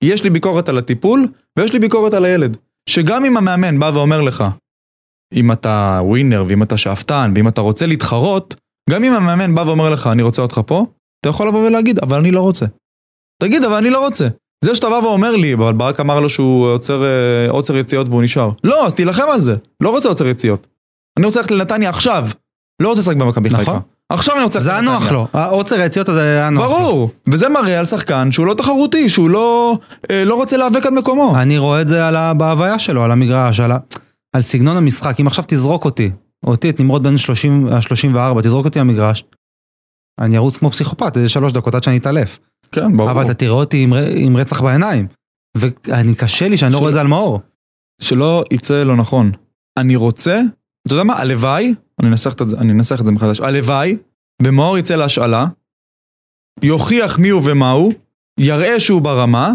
[0.05, 1.28] יש לי ביקורת על הטיפול,
[1.59, 2.57] ויש לי ביקורת על הילד.
[2.88, 4.44] שגם אם המאמן בא ואומר לך,
[5.34, 8.55] אם אתה ווינר, ואם אתה שאפתן, ואם אתה רוצה להתחרות,
[8.90, 10.86] גם אם המאמן בא ואומר לך, אני רוצה אותך פה,
[11.20, 12.66] אתה יכול לבוא ולהגיד, אבל אני לא רוצה.
[13.42, 14.28] תגיד, אבל אני לא רוצה.
[14.64, 18.22] זה שאתה בא ואומר לי, אבל ברק אמר לו שהוא עוצר, אה, עוצר יציאות והוא
[18.22, 18.51] נשאר.
[18.64, 19.57] לא, אז תילחם על זה.
[19.82, 20.66] לא רוצה עוצר יציאות.
[21.18, 22.28] אני רוצה ללכת לנתניה עכשיו.
[22.82, 23.64] לא רוצה לשחק במכבי נכון.
[23.64, 23.78] חיפה.
[24.13, 25.13] עכשיו אני רוצה זה היה נוח.
[25.13, 26.71] לו, העוצר היציאות הזה היה נוח לו.
[26.71, 27.11] ברור.
[27.29, 29.79] וזה מראה על שחקן שהוא לא תחרותי, שהוא לא,
[30.11, 31.39] אה, לא רוצה להיאבק על מקומו.
[31.39, 33.79] אני רואה את זה על ה- בהוויה שלו, על המגרש, על, ה...
[34.35, 35.21] על סגנון המשחק.
[35.21, 36.11] אם עכשיו תזרוק אותי,
[36.47, 39.25] אותי, את נמרוד בן 30, ה-34, תזרוק אותי למגרש,
[40.21, 42.39] אני ארוץ כמו פסיכופת, איזה שלוש דקות עד שאני אתעלף.
[42.73, 43.11] כן, ברור.
[43.11, 45.07] אבל אתה תראה אותי עם, ר- עם רצח בעיניים.
[45.57, 47.41] ואני קשה לי שאני לא של- רואה את זה על מאור.
[48.03, 49.33] שלא יצא לא נכון.
[49.79, 50.41] אני רוצה,
[50.87, 53.97] אתה יודע מה, הלוואי, אני אנסח את זה, אני אנסח את זה מחדש, הלוואי,
[54.43, 55.47] ומאור יצא להשאלה,
[56.62, 57.93] יוכיח מי הוא ומה הוא,
[58.41, 59.53] יראה שהוא ברמה,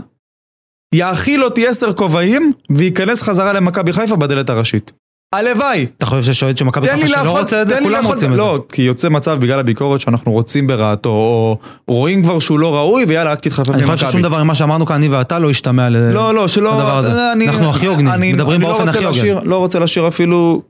[0.96, 4.92] יאכיל אותי עשר כובעים, וייכנס חזרה למכבי חיפה בדלת הראשית.
[5.36, 5.86] הלוואי!
[5.98, 7.80] אתה חושב שיש אוהד של מכבי חיפה שלא רוצה את זה?
[7.84, 8.42] כולם רוצים את זה.
[8.42, 11.58] לא, כי יוצא מצב בגלל הביקורת שאנחנו רוצים ברעתו, או
[11.88, 13.96] רואים כבר שהוא לא ראוי, ויאללה, רק תתחפף אני ממכבי.
[13.96, 15.98] חושב ששום דבר ממה שאמרנו כאן, אני ואתה, לא ישתמע ל...
[15.98, 16.74] לא, לא, שלא...
[16.80, 17.32] הדבר הזה.
[17.32, 19.48] אני- אנחנו הכי הוגנים, אני- מדברים אני לא באופן הכי הוגן.
[19.48, 20.62] לא רוצה להשאיר אפילו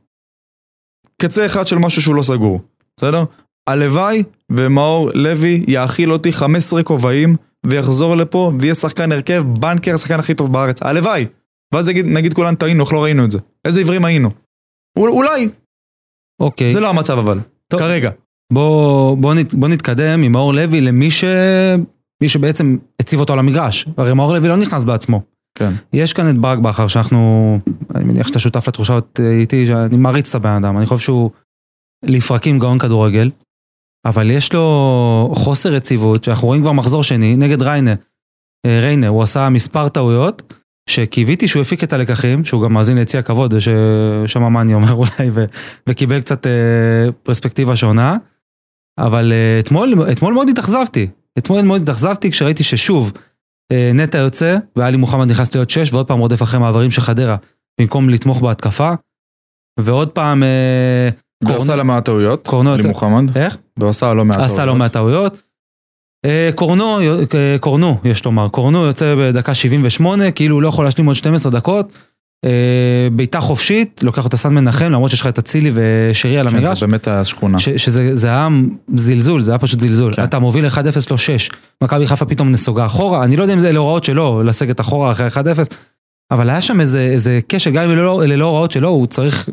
[1.22, 2.62] קצה אחד של משהו שהוא לא סגור,
[2.98, 3.24] בסדר?
[3.68, 10.34] הלוואי ומאור לוי יאכיל אותי 15 כובעים ויחזור לפה ויהיה שחקן הרכב, בנקר, השחקן הכי
[10.34, 10.84] טוב בארץ.
[10.84, 11.26] הלוואי.
[11.74, 13.40] ואז יגיד, נגיד כולנו טעינו, איך לא ראינו את זה.
[13.66, 14.30] איזה עיוורים היינו.
[15.00, 15.50] אול- אולי,
[16.42, 17.40] אוקיי, זה לא המצב אבל.
[17.68, 17.80] טוב.
[17.80, 18.10] כרגע.
[18.54, 21.24] בוא, בוא, נת, בוא נתקדם עם מאור לוי למי ש...
[22.24, 23.88] מי שבעצם הציב אותו על המגרש.
[23.98, 25.22] הרי מאור לוי לא נכנס בעצמו.
[25.62, 25.74] כן.
[25.94, 27.60] יש כאן את ברק בכר שאנחנו,
[27.96, 31.32] אני מניח שאתה שותף לתחושות אה, איתי, שאני מעריץ את הבן אדם, אני חושב שהוא
[32.04, 33.30] לפרקים גאון כדורגל,
[34.06, 37.94] אבל יש לו חוסר יציבות, שאנחנו רואים כבר מחזור שני, נגד ריינה.
[38.66, 40.54] אה, ריינה, הוא עשה מספר טעויות,
[40.90, 45.30] שקיוויתי שהוא הפיק את הלקחים, שהוא גם מאזין ליציע הכבוד, ששמע מה אני אומר אולי,
[45.34, 45.46] ו,
[45.88, 48.18] וקיבל קצת אה, פרספקטיבה שונה,
[48.98, 51.08] אבל אה, אתמול, אתמול מאוד התאכזבתי,
[51.38, 53.31] אתמול מאוד התאכזבתי כשראיתי ששוב, אה,
[53.94, 57.36] נטע יוצא, ואלי מוחמד נכנס להיות שש, ועוד פעם רודף אחרי מעברים של חדרה,
[57.82, 58.92] במקום לתמוך בהתקפה.
[59.80, 61.10] ועוד פעם, אה,
[61.44, 62.48] ועשה לא מעט טעויות.
[62.48, 63.38] קורנו יוצא- מוחמד.
[63.38, 63.58] איך?
[63.80, 64.52] ועשה לא מעט טעויות.
[64.52, 65.42] עשה לא מעט טעויות.
[66.26, 71.08] אה, קורנו, אה, קורנו, יש לומר, קורנו יוצא בדקה 78, כאילו הוא לא יכול להשלים
[71.08, 71.92] עוד 12 דקות.
[72.46, 76.56] אה, בעיטה חופשית, לוקח אותה סן מנחם, למרות שיש לך את אצילי ושירי על כן,
[76.56, 76.80] המגרש.
[76.80, 77.60] זה באמת השכונה.
[77.60, 78.48] שזה זה היה
[78.96, 80.14] זלזול, זה היה פשוט זלזול.
[80.14, 80.24] כן.
[80.24, 80.72] אתה מוביל 1-0
[81.12, 81.50] לא 6,
[81.84, 85.12] מכבי חיפה פתאום נסוגה אחורה, אני לא יודע אם זה אלה הוראות שלו, לסגת אחורה
[85.12, 85.40] אחרי 1-0,
[86.32, 89.50] אבל היה שם איזה, כשל, גם אם אלה לא, אלה לא הוראות שלו, הוא צריך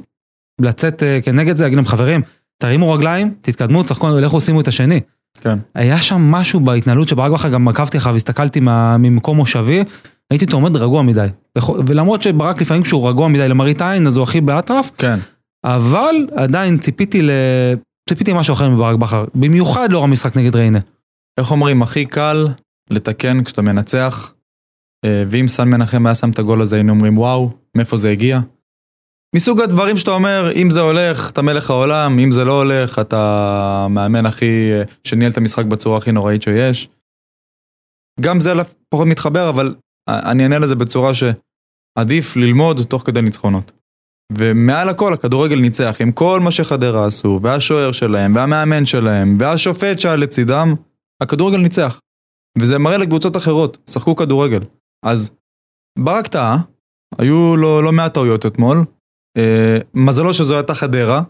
[0.60, 2.22] לצאת אה, כנגד זה, להגיד להם חברים,
[2.58, 5.00] תרימו רגליים, תתקדמו, צחקו, לכו שימו את השני.
[5.40, 5.58] כן.
[5.74, 8.60] היה שם משהו בהתנהלות שברק בכר גם עקבתי אחריו, הסתכלתי
[8.98, 9.84] ממקום מושבי,
[10.32, 11.26] הייתי אותו עומד רגוע מדי.
[11.86, 15.18] ולמרות שברק לפעמים כשהוא רגוע מדי למראית עין, אז הוא הכי באטרף, כן.
[15.64, 17.30] אבל עדיין ציפיתי ל...
[18.08, 20.78] ציפיתי משהו אחר מברק בכר, במיוחד לאור המשחק נגד ריינה.
[21.40, 22.48] איך אומרים, הכי קל
[22.90, 24.34] לתקן כשאתה מנצח,
[25.04, 28.40] אה, ואם סן מנחם היה שם את הגול הזה, היינו אומרים, וואו, מאיפה זה הגיע?
[29.34, 33.82] מסוג הדברים שאתה אומר, אם זה הולך, אתה מלך העולם, אם זה לא הולך, אתה
[33.84, 34.70] המאמן הכי,
[35.04, 36.88] שניהל את המשחק בצורה הכי נוראית שיש.
[38.20, 38.52] גם זה
[38.88, 39.74] פחות מתחבר, אבל
[40.08, 43.72] אני אענה לזה בצורה שעדיף ללמוד תוך כדי ניצחונות.
[44.32, 50.16] ומעל הכל הכדורגל ניצח עם כל מה שחדרה עשו, והשוער שלהם, והמאמן שלהם, והשופט שהיה
[50.16, 50.74] לצידם,
[51.22, 52.00] הכדורגל ניצח.
[52.58, 54.60] וזה מראה לקבוצות אחרות, שחקו כדורגל.
[55.04, 55.30] אז
[55.98, 56.56] ברק טעה,
[57.18, 58.84] היו לו לא מעט טעויות אתמול.
[59.36, 61.22] אה, מזלו שזו הייתה חדרה,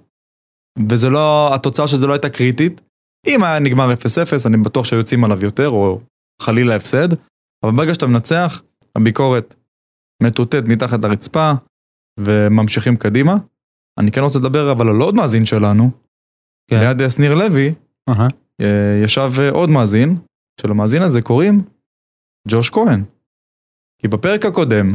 [0.90, 2.80] וזה לא, התוצאה שזו לא הייתה קריטית.
[3.26, 6.00] אם היה נגמר 0-0, אני בטוח שהיו יוצאים עליו יותר, או
[6.42, 7.08] חלילה הפסד.
[7.64, 8.62] אבל ברגע שאתה מנצח,
[9.00, 9.54] הביקורת
[10.22, 11.52] מטוטט מתחת לרצפה,
[12.20, 13.36] וממשיכים קדימה.
[13.98, 15.90] אני כן רוצה לדבר אבל על עוד מאזין שלנו.
[16.70, 16.80] כן.
[16.80, 17.74] ליד אה, שניר לוי.
[18.60, 20.16] אה, ישב אה, עוד מאזין,
[20.60, 21.64] שלמאזין הזה קוראים
[22.48, 23.04] ג'וש כהן.
[24.02, 24.94] כי בפרק הקודם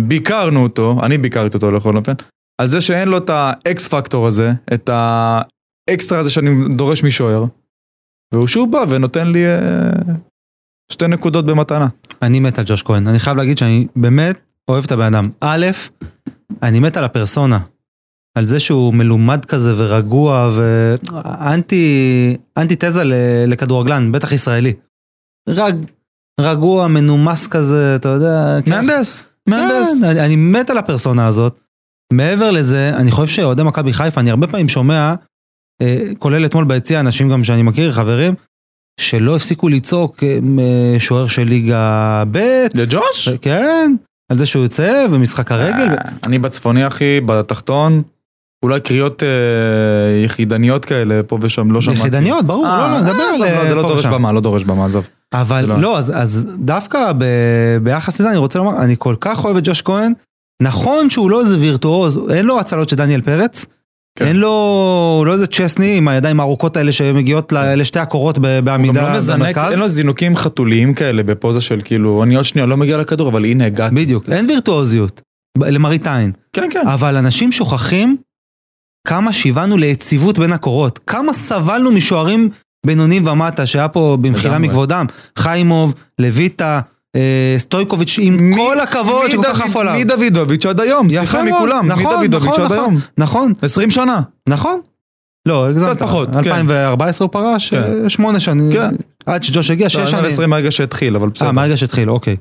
[0.00, 2.12] ביקרנו אותו, אני ביקרתי אותו לכל אופן,
[2.60, 7.44] על זה שאין לו את ה X factor הזה, את האקסטרה הזה שאני דורש משוער,
[8.34, 9.44] והוא שוב בא ונותן לי
[10.92, 11.86] שתי נקודות במתנה.
[12.22, 14.36] אני מת על ג'וש כהן, אני חייב להגיד שאני באמת
[14.68, 15.30] אוהב את הבן אדם.
[15.40, 15.66] א',
[16.62, 17.58] אני מת על הפרסונה.
[18.34, 23.02] על זה שהוא מלומד כזה ורגוע ואנטי אנטי תזה
[23.46, 24.72] לכדורגלן, בטח ישראלי.
[25.48, 25.74] רג,
[26.40, 28.58] רגוע, מנומס כזה, אתה יודע.
[28.64, 28.70] כן.
[28.70, 30.00] מהנדס, מהנדס.
[30.00, 31.58] כן, אני, אני מת על הפרסונה הזאת.
[32.12, 35.14] מעבר לזה, אני חושב שאוהדי מכבי חיפה, אני הרבה פעמים שומע,
[35.82, 38.34] אה, כולל אתמול ביציע, אנשים גם שאני מכיר, חברים,
[39.00, 42.38] שלא הפסיקו לצעוק אה, אה, שוער של ליגה ב',
[42.74, 43.28] לג'וש?
[43.28, 43.94] כן,
[44.32, 45.94] על זה שהוא יוצא ומשחק הרגל.
[46.26, 48.02] אני בצפוני אחי, בתחתון,
[48.64, 49.28] אולי קריאות אה,
[50.24, 51.98] יחידניות כאלה פה ושם, לא שמעתי.
[52.00, 54.06] יחידניות, ברור, אה, לא, לא, נדבר אה, על לא, זה לא דורש.
[54.06, 55.04] במה, לא דורש במה, עזוב.
[55.32, 57.24] אבל זה לא- לא, אז, אז דווקא ב,
[57.82, 60.12] ביחס לזה אני רוצה לומר, אני כל כך אוהב את ג'וש כהן,
[60.62, 63.66] נכון שהוא לא איזה וירטואוז, אין לו הצלות של דניאל פרץ,
[64.18, 64.26] כן.
[64.26, 64.48] אין לו,
[65.18, 69.10] הוא לא איזה צ'סני עם הידיים הארוכות האלה שמגיעות לשתי הקורות ב- הוא גם בעמידה
[69.12, 69.70] לא מזנק, במרכז.
[69.70, 73.44] אין לו זינוקים חתוליים כאלה בפוזה של כאילו, אני עוד שנייה לא מגיע לכדור, אבל
[73.44, 73.94] הנה הגעתי.
[73.94, 75.20] בדיוק, אין וירטואוזיות,
[75.58, 76.32] למראית עין.
[76.52, 76.86] כן, כן.
[76.86, 78.16] אבל אנשים שוכחים
[79.06, 82.48] כמה שיוונו ליציבות בין הקורות, כמה סבלנו משוערים
[82.86, 84.58] בינוניים ומטה, שהיה פה במחילה.
[84.58, 85.06] מכבודם,
[85.38, 86.80] חיימוב, לויטה,
[87.58, 89.94] סטויקוביץ', עם כל הכבוד שכל כך עפו עליו.
[89.98, 92.78] מדוידוביץ' עד היום, סליחה מכולם, נכון, מדוידוביץ' נכון, עד נכון.
[92.78, 93.00] היום.
[93.18, 94.20] נכון, 20 שנה.
[94.48, 94.80] נכון.
[95.46, 95.98] לא, הגזמת.
[95.98, 96.38] פחות, כן.
[96.38, 97.82] 2014 הוא פרש, כן.
[98.04, 98.72] אה, שמונה שנים.
[98.72, 98.94] כן.
[99.26, 100.24] עד שג'וש הגיע, שש לא, שנים.
[100.24, 101.46] 20 מהרגע שהתחיל, אבל בסדר.
[101.46, 102.36] אה, מהרגע שהתחיל, אוקיי.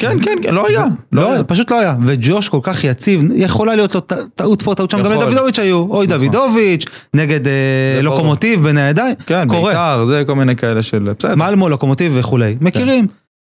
[0.00, 0.84] כן, כן, כן, לא היה.
[1.12, 1.44] לא, היה.
[1.44, 1.94] פשוט לא היה.
[2.06, 4.00] וג'וש כל כך יציב, יכולה להיות לו
[4.34, 5.24] טעות פה, טעות שם, גם יכול.
[5.24, 5.76] לדוידוביץ' היו.
[5.76, 6.18] אוי נכון.
[6.18, 8.02] דוידוביץ', נגד אה.
[8.02, 9.14] לוקומוטיב בין הידיים.
[9.26, 9.62] כן, קורה.
[9.62, 11.12] בעיקר, זה כל מיני כאלה של...
[11.18, 11.34] בסדר.
[11.34, 12.56] מלמו, לוקומוטיב וכולי.
[12.60, 13.06] מכירים.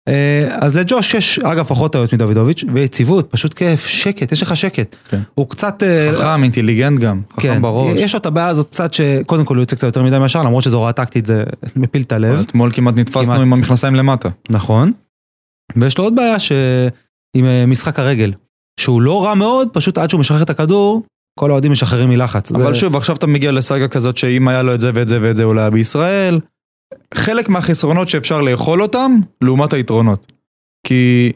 [0.07, 4.95] אה, אז לג'וש יש, אגב, פחות טעויות מדוידוביץ', ויציבות, פשוט כיף, שקט, יש לך שקט.
[5.09, 5.19] כן.
[5.35, 5.83] הוא קצת...
[5.83, 7.21] אה, חכם, אינטליגנט גם.
[7.37, 7.97] כן, חכם בראש.
[7.97, 10.63] יש לו את הבעיה הזאת קצת שקודם כל הוא יוצא קצת יותר מדי מהשאר, למרות
[10.63, 11.43] שזו הוראה טקטית זה
[11.75, 12.39] מפיל את הלב.
[12.39, 13.39] אתמול כמעט נתפסנו כמעט.
[13.39, 14.29] עם המכנסיים למטה.
[14.49, 14.91] נכון.
[15.75, 16.51] ויש לו עוד בעיה ש...
[17.35, 18.33] עם אה, משחק הרגל,
[18.79, 21.03] שהוא לא רע מאוד, פשוט עד שהוא משחרר את הכדור,
[21.39, 22.51] כל האוהדים משחררים מלחץ.
[22.51, 25.19] אבל זה- שוב, עכשיו אתה מגיע לסאגה כזאת שאם היה לו את זה ואת זה
[25.21, 26.39] ואת זה, הוא לא היה בישראל.
[27.15, 29.11] חלק מהחסרונות שאפשר לאכול אותם,
[29.41, 30.31] לעומת היתרונות.
[30.87, 31.31] כי,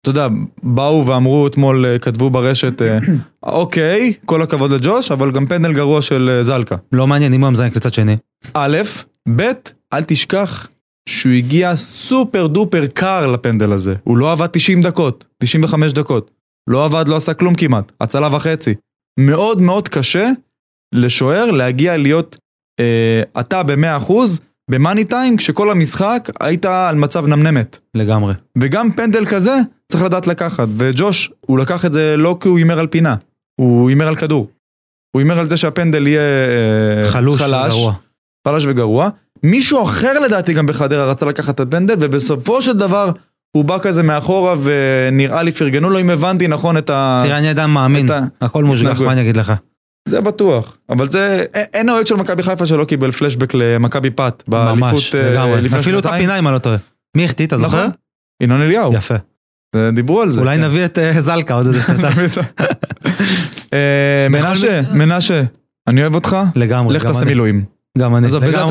[0.00, 0.28] אתה יודע,
[0.62, 2.98] באו ואמרו אתמול, אה, כתבו ברשת, אה,
[3.42, 6.76] אוקיי, כל הכבוד לג'וש, אבל גם פנדל גרוע של אה, זלקה.
[6.92, 8.16] לא מעניין אם הוא המזיין לצד שני.
[8.54, 8.78] א',
[9.36, 9.42] ב',
[9.92, 10.68] אל תשכח
[11.08, 13.94] שהוא הגיע סופר דופר קר לפנדל הזה.
[14.04, 16.30] הוא לא עבד 90 דקות, 95 דקות.
[16.70, 18.74] לא עבד, לא עשה כלום כמעט, הצלה וחצי.
[19.20, 20.30] מאוד מאוד קשה
[20.94, 22.36] לשוער להגיע להיות
[22.80, 24.12] אה, אתה ב-100%
[24.70, 27.78] במאני טיים, כשכל המשחק היית על מצב נמנמת.
[27.94, 28.34] לגמרי.
[28.58, 29.56] וגם פנדל כזה
[29.92, 33.14] צריך לדעת לקחת, וג'וש, הוא לקח את זה לא כי הוא הימר על פינה,
[33.60, 34.48] הוא הימר על כדור.
[35.16, 37.92] הוא הימר על זה שהפנדל יהיה אה, חלוש חלש, וגרוע.
[38.48, 39.08] חלש וגרוע.
[39.42, 43.10] מישהו אחר לדעתי גם בחדרה רצה לקחת את הפנדל, ובסופו של דבר
[43.56, 47.20] הוא בא כזה מאחורה ונראה לי פרגנו לו אם הבנתי נכון את ה...
[47.24, 49.00] תראה, אני אדם מאמין, ה- הכל מושגח.
[49.00, 49.52] מה אני אגיד לך?
[50.08, 54.92] זה בטוח, אבל זה, אין אוהד של מכבי חיפה שלא קיבל פלשבק למכבי פת, באליפות
[54.92, 55.62] ממש, אה, לגמרי.
[55.62, 56.22] לפני אפילו את שנתיים.
[56.22, 56.76] הפינה אם אני לא טועה.
[57.16, 57.78] מי החטיא, אתה זוכר?
[57.78, 57.90] נכון.
[58.42, 59.14] ינון אליהו, יפה.
[59.74, 60.40] אה, דיברו על זה.
[60.40, 60.64] אולי כן.
[60.64, 62.16] נביא את אה, זלקה עוד איזה שנתיים.
[64.30, 65.42] מנשה, מנשה,
[65.86, 67.24] אני אוהב אותך, לגמרי, לך תעשה.
[67.24, 67.64] מילואים.
[67.98, 68.26] גם אני.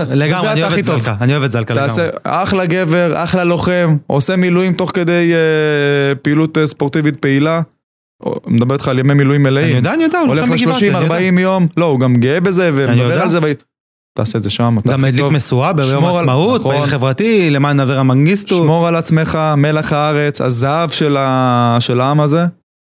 [0.10, 0.86] לגמרי, אני אוהב את.
[0.86, 1.16] זלקה.
[1.22, 2.04] אני אוהב את זלקה לגמרי.
[2.24, 5.34] אחלה גבר, אחלה לוחם, עושה מילואים תוך כדי
[6.22, 7.62] פעילות ספורטיבית פעילה.
[8.48, 9.76] מדבר איתך על ימי מילואים אני מלאים.
[9.76, 11.20] יודע, אני יודע, הוא הולך בגבעתי, אני יודע.
[11.20, 12.72] ל-30-40 יום, לא, הוא גם גאה בזה.
[12.74, 13.40] ומדבר על זה.
[14.18, 15.34] תעשה את זה שם, אתה גם הדליק טוב.
[15.34, 16.76] משואה ביום העצמאות, נכון.
[16.76, 18.58] פעיל חברתי, למען אברה מנגיסטו.
[18.58, 20.90] שמור על עצמך, מלח הארץ, הזהב
[21.80, 22.46] של העם הזה.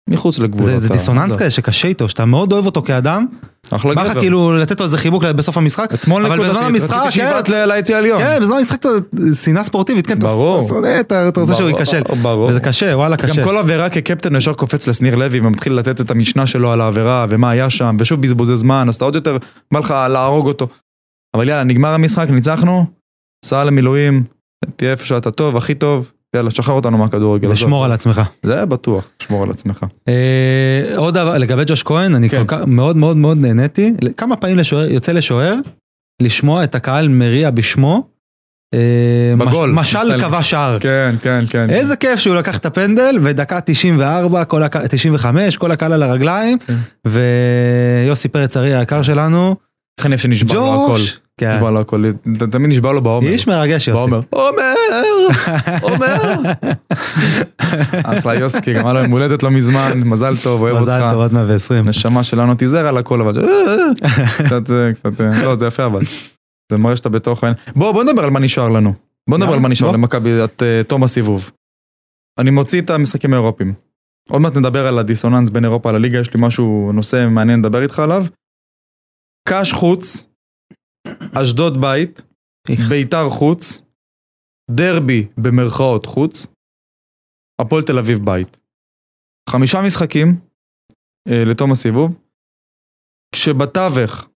[0.08, 0.66] מחוץ לגבולות.
[0.66, 3.26] זה, זה דיסוננס זה- כזה שקשה איתו, שאתה מאוד אוהב אותו כאדם,
[3.70, 4.20] אחלה בא לך גבר.
[4.20, 8.18] כאילו לתת לו איזה חיבוק בסוף המשחק, אתמול אבל נקודתית, בזמן המשחק, כן, ליציע העליון.
[8.22, 8.88] כן, בזמן המשחק אתה
[9.42, 10.26] שנאה ספורטיבית, כן, אתה.
[10.68, 12.48] שונא, אתה רוצה שהוא ייכשל, ברור.
[12.48, 13.40] וזה קשה, וואלה קשה.
[13.40, 17.26] גם כל עבירה כקפטן ישר קופץ לשניר לוי ומתחיל לתת את המשנה שלו על העבירה
[17.30, 19.36] ומה היה שם, ושוב בזבוזי זמן, אז אתה עוד יותר
[19.72, 20.68] בא לך להרוג אותו.
[21.36, 22.86] אבל יאללה, נגמר המשחק, ניצחנו,
[23.44, 24.24] סע למילואים,
[24.76, 27.48] תהיה איפה שאתה טוב, הכי טוב, יאללה, שחרר אותנו מהכדורגל.
[27.50, 28.20] ושמור על עצמך.
[28.42, 29.86] זה בטוח, שמור על עצמך.
[30.08, 30.14] אה,
[30.96, 32.38] עוד דבר, לגבי ג'וש כהן, אני כן.
[32.38, 34.56] כל כך מאוד מאוד מאוד נהניתי, כמה פעמים
[34.90, 35.54] יוצא לשוער,
[36.22, 38.02] לשמוע את הקהל מריע בשמו,
[38.74, 39.70] אה, בגול.
[39.72, 40.20] מש- משל.
[40.20, 40.78] קבע שער.
[40.80, 41.70] כן, כן, כן.
[41.70, 44.76] איזה כיף שהוא לקח את הפנדל, ודקה 94, כל הק...
[44.76, 46.74] 95, כל הקהל על הרגליים, כן.
[47.06, 49.56] ויוסי פרץ ארי היקר שלנו,
[49.98, 51.00] איך אני אוהב שנשבע לו הכל.
[51.38, 52.04] כן, נשבע לו הכל,
[52.50, 53.28] תמיד נשבע לו בעומר.
[53.28, 54.10] איש מרגש יוסי.
[54.10, 54.20] בעומר.
[54.30, 54.74] עומר!
[55.90, 56.16] עומר!
[58.18, 60.88] אחלה יוסקי, גם היה לו יום הולדת לא מזמן, מזל טוב, אוהב אותך.
[60.88, 61.88] מזל טוב עד 120.
[61.88, 63.32] נשמה שלנו תיזהר על הכל אבל
[64.44, 66.02] קצת אה, קצת אה, לא זה יפה אבל
[66.72, 68.94] זה מראה שאתה בתוך העניין בוא בוא נדבר על מה נשאר לנו
[69.30, 69.92] בוא נדבר על מה נשאר.
[69.92, 71.50] למכבי את אה, תום הסיבוב.
[72.38, 73.72] אני מוציא את המשחקים האירופיים.
[74.30, 77.98] עוד מעט נדבר על הדיסוננס בין אירופה לליגה יש לי משהו נושא מעניין לדבר איתך
[77.98, 78.24] עליו.
[79.48, 80.28] קאש חוץ
[81.42, 82.22] אשדוד בית.
[82.90, 83.82] ביתר חוץ
[84.70, 86.46] דרבי במרכאות חוץ
[87.60, 88.56] הפועל תל אביב בית.
[89.50, 90.28] חמישה משחקים
[91.28, 92.10] אה, לתום הסיבוב,
[93.34, 94.28] כשבתווך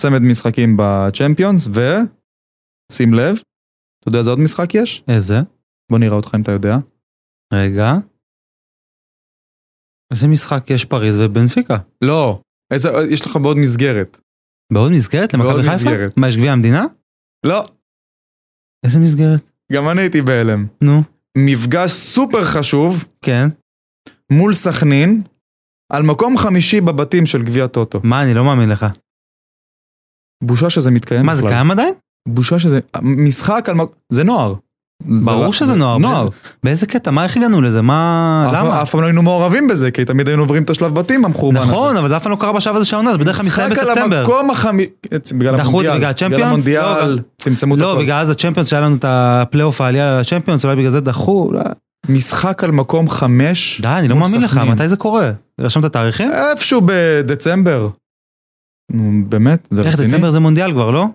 [0.00, 3.34] צמד משחקים בצ'מפיונס, ושים לב,
[3.98, 5.02] אתה יודע איזה עוד משחק יש?
[5.08, 5.34] איזה?
[5.90, 6.74] בוא נראה אותך אם אתה יודע.
[7.54, 7.90] רגע.
[10.12, 11.76] איזה משחק יש פריז ובנפיקה?
[12.04, 12.42] לא,
[12.72, 14.27] איזה, יש לך בעוד מסגרת.
[14.72, 15.90] בעוד מסגרת למכבי חיפה?
[16.16, 16.84] מה, יש גביע המדינה?
[17.46, 17.64] לא,
[18.84, 19.50] איזה מסגרת?
[19.72, 20.66] גם אני הייתי בהלם.
[20.82, 21.02] נו,
[21.38, 23.48] מפגש סופר חשוב כן.
[24.32, 25.22] מול סכנין,
[25.92, 28.00] על מקום חמישי בבתים של גביע טוטו.
[28.04, 28.86] מה, אני לא מאמין לך.
[30.44, 31.54] בושה שזה מתקיים מה, זה בכלל.
[31.54, 31.94] קיים עדיין?
[32.28, 33.88] בושה שזה, משחק על מק...
[34.12, 34.54] זה נוער.
[35.04, 35.98] ברור לא- שזה נוער.
[35.98, 36.28] נוער.
[36.64, 37.10] באיזה- קטע?
[37.10, 37.82] מה, איך הגענו לזה?
[37.82, 38.82] מה, למה?
[38.82, 41.70] אף פעם לא היינו מעורבים בזה, כי תמיד היינו עוברים את השלב בתים המחורבן הזה.
[41.70, 43.70] נכון, אבל זה אף פעם לא קרה בשלב הזה של העונה, זה בדרך כלל מסתיים
[43.70, 44.20] משחק על בספטמבר.
[44.20, 44.88] המקום החמישי,
[45.38, 45.96] בגלל המונדיאל.
[45.96, 46.40] בגלל הצ'מפיונס?
[46.42, 48.02] לא, המונדיאל, גם- צמצמו את לא, הכל.
[48.02, 51.50] בגלל אז הצ'מפיונס שהיה לנו את הפלייאוף העלייה לצ'מפיונס, אולי בגלל זה דחו.
[51.52, 51.60] לא.
[52.08, 53.80] משחק על מקום חמש.
[53.82, 54.56] די, אני לא מאמין לך.
[54.56, 55.30] מתי זה קורה?
[55.60, 56.30] רשמת תאריכים?
[56.32, 57.88] איפשהו בדצמבר.
[58.92, 60.08] נו, באמת, זה איך רציני?
[60.08, 61.06] דצמבר זה מונדיאל כבר, לא?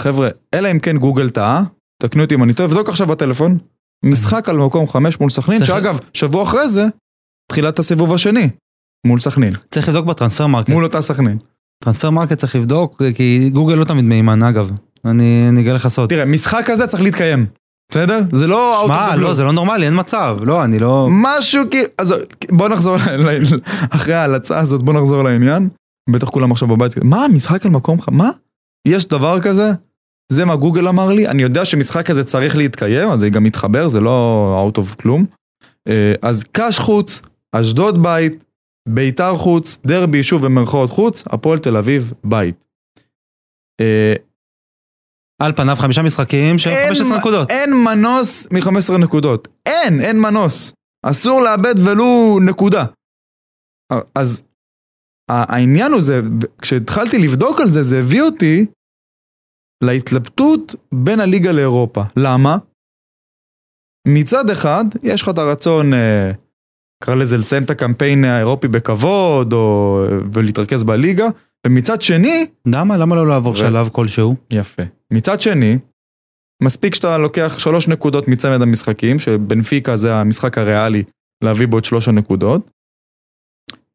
[0.00, 1.62] חבר'ה, אלא אם כן גוגל טעה,
[2.00, 3.58] תקנו אותי אם אני טועה, תבדוק עכשיו בטלפון.
[4.04, 6.86] משחק על מקום חמש מול סכנין, שאגב, שבוע אחרי זה,
[7.52, 8.48] תחילת הסיבוב השני.
[9.06, 9.52] מול סכנין.
[9.70, 10.68] צריך לבדוק ב Transfermarkt.
[10.68, 11.38] מול אותה סכנין.
[11.84, 14.70] Transfermarkt צריך לבדוק, כי גוגל לא תמיד מהימן אגב.
[15.04, 16.08] אני אגלה לך סוד.
[16.08, 17.46] תראה, משחק כזה צריך להתקיים.
[17.92, 18.20] בסדר?
[18.32, 18.82] זה לא...
[18.86, 19.16] שמע.
[19.16, 20.38] לא, זה לא נורמלי, אין מצב.
[20.42, 21.08] לא, אני לא...
[21.10, 22.14] משהו כאילו, אז
[22.50, 22.96] בוא נחזור,
[23.90, 25.68] אחרי ההלצה הזאת בוא נחזור לעניין.
[26.10, 28.30] בטח כולם עכשיו בבית, מה משחק על מקום, ח- מה?
[28.88, 29.72] יש דבר כזה?
[30.32, 33.88] זה מה גוגל אמר לי, אני יודע שמשחק כזה צריך להתקיים, אז זה גם מתחבר,
[33.88, 35.26] זה לא out of כלום.
[35.88, 37.20] אה, אז קאש חוץ,
[37.52, 38.44] אשדוד בית,
[38.88, 42.54] ביתר חוץ, דרבי שוב במרכאות חוץ, הפועל תל אביב בית.
[43.80, 44.14] אה,
[45.42, 47.50] על פניו חמישה משחקים של אין 15 מ- נקודות.
[47.50, 49.48] אין מנוס מ-15 נקודות.
[49.66, 50.72] אין, אין מנוס.
[51.02, 52.84] אסור לאבד ולו נקודה.
[54.14, 54.42] אז
[55.30, 56.20] העניין הוא זה,
[56.62, 58.66] כשהתחלתי לבדוק על זה, זה הביא אותי
[59.84, 62.02] להתלבטות בין הליגה לאירופה.
[62.16, 62.56] למה?
[64.08, 66.32] מצד אחד, יש לך את הרצון, אה,
[67.04, 70.00] קרא לזה לסיים את הקמפיין האירופי בכבוד, או,
[70.32, 71.26] ולהתרכז בליגה,
[71.66, 72.96] ומצד שני, למה?
[72.96, 74.36] למה לא לעבור ו- שלב כלשהו?
[74.50, 74.82] יפה.
[75.10, 75.78] מצד שני,
[76.62, 81.02] מספיק שאתה לוקח שלוש נקודות מצמד המשחקים, שבנפיקה זה המשחק הריאלי
[81.44, 82.70] להביא בו את שלוש הנקודות.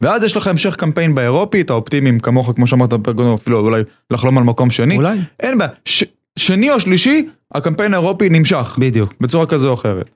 [0.04, 3.82] ואז יש לך המשך קמפיין באירופית, האופטימיים כמוך, כמו שאמרת, בפרק אפילו אולי
[4.12, 4.98] לחלום על מקום שני.
[4.98, 5.18] אולי.
[5.40, 6.04] אין בעיה, ש...
[6.40, 9.14] שני או שלישי, הקמפיין האירופי נמשך, בדיוק.
[9.22, 10.10] בצורה כזו או אחרת.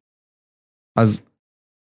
[1.00, 1.22] אז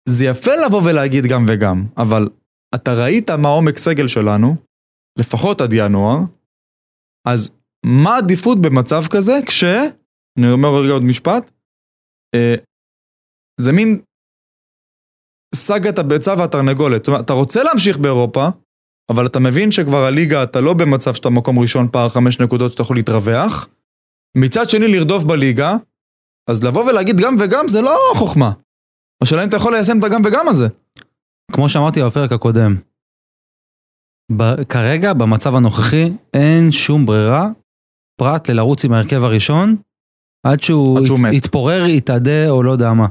[0.08, 2.28] זה יפה לבוא ולהגיד גם וגם, אבל
[2.74, 4.56] אתה ראית מה עומק סגל שלנו,
[5.18, 6.18] לפחות עד ינואר,
[7.28, 7.56] אז
[7.86, 9.64] מה העדיפות במצב כזה כש...
[10.38, 11.50] אני אומר רגע עוד משפט,
[12.34, 12.54] אה,
[13.60, 14.00] זה מין
[15.56, 17.00] סאגת הביצה והתרנגולת.
[17.04, 18.48] זאת אומרת, אתה רוצה להמשיך באירופה,
[19.10, 22.82] אבל אתה מבין שכבר הליגה, אתה לא במצב שאתה מקום ראשון פער חמש נקודות שאתה
[22.82, 23.68] יכול להתרווח.
[24.36, 25.76] מצד שני, לרדוף בליגה,
[26.50, 28.52] אז לבוא ולהגיד גם וגם זה לא חוכמה.
[29.22, 30.66] השאלה אם אתה יכול ליישם את הגם וגם הזה.
[31.52, 32.76] כמו שאמרתי בפרק הקודם,
[34.36, 37.48] ב- כרגע, במצב הנוכחי, אין שום ברירה,
[38.20, 39.76] פרט ללרוץ עם ההרכב הראשון,
[40.46, 41.32] עד שהוא, עד שהוא ית- מת.
[41.34, 43.06] יתפורר, יתאדה או לא יודע מה.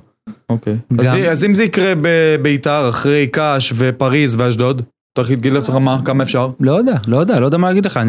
[0.50, 0.78] אוקיי.
[1.00, 4.82] אז, אז אם זה יקרה בביתר אחרי קאש ופריז ואשדוד,
[5.14, 6.50] אתה תגיד לעצמך מה, כמה אפשר?
[6.60, 8.00] לא יודע, לא יודע, לא יודע מה להגיד לך.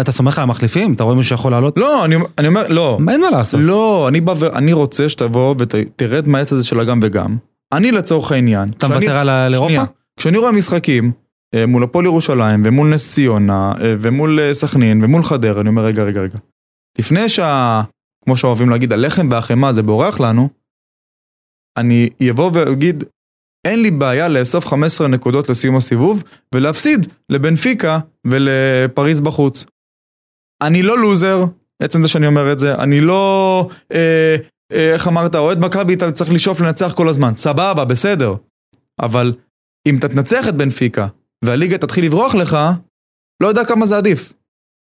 [0.00, 0.12] אתה?
[0.12, 0.92] סומך- על המחליפים?
[0.92, 1.76] אתה רואה מישהו שיכול לעלות?
[1.76, 2.98] לא, אני, אני אומר, לא.
[3.10, 3.60] אין מה לעשות.
[3.62, 4.10] לא,
[4.54, 7.36] אני רוצה שתבוא ותרד מהעץ הזה של הגם וגם.
[7.72, 8.68] אני לצורך העניין.
[8.78, 9.82] אתה מוותר על אירופה?
[10.18, 11.12] כשאני רואה משחקים
[11.54, 15.84] אה, מול הפועל ירושלים ומול נס ציונה אה, ומול אה, סכנין ומול חדרה, אני אומר
[15.84, 16.38] רגע רגע רגע.
[16.98, 17.82] לפני שה...
[18.24, 20.48] כמו שאוהבים להגיד, הלחם והחמאה זה בורח לנו,
[21.80, 23.04] אני אבוא ואגיד,
[23.66, 26.22] אין לי בעיה לאסוף 15 נקודות לסיום הסיבוב
[26.54, 29.64] ולהפסיד לבנפיקה ולפריז בחוץ.
[30.62, 31.44] אני לא לוזר,
[31.82, 34.36] עצם זה שאני אומר את זה, אני לא, אה,
[34.72, 38.34] אה, איך אמרת, אוהד מכבי אתה צריך לשאוף לנצח כל הזמן, סבבה, בסדר.
[39.00, 39.34] אבל
[39.88, 41.06] אם אתה תנצח את בנפיקה
[41.44, 42.58] והליגה תתחיל לברוח לך,
[43.42, 44.32] לא יודע כמה זה עדיף.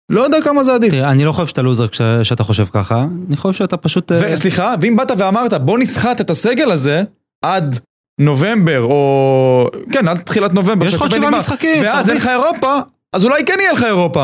[0.10, 0.92] לא יודע כמה זה עדיף.
[0.92, 4.12] תראה, אני לא חושב שאתה לוזר כש- שאתה חושב ככה, אני חושב שאתה פשוט...
[4.12, 7.04] אה, וסליחה, ואם באת ואמרת בוא נסחט את הסגל הזה
[7.46, 7.80] עד
[8.22, 9.70] נובמבר או...
[9.92, 10.86] כן, עד תחילת נובמבר.
[10.86, 12.28] יש לך עוד שבעה משחקים, ואז אין לך.
[12.28, 12.76] אירופה,
[13.16, 14.24] אז אולי כן יהיה לך אירופה.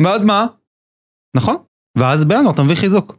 [0.00, 0.46] ואז מה?
[1.36, 1.56] נכון.
[1.98, 3.16] ואז בינואר אתה מביא חיזוק.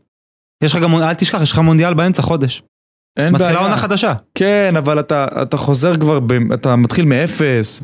[0.64, 2.64] יש לך גם, אל תשכח, יש לך מונדיאל באמצע חודש.
[3.20, 3.46] אין בעיה.
[3.46, 4.14] מתחילה עונה חדשה.
[4.36, 7.84] כן, אבל אתה, אתה חוזר כבר, ב, אתה מתחיל מאפס,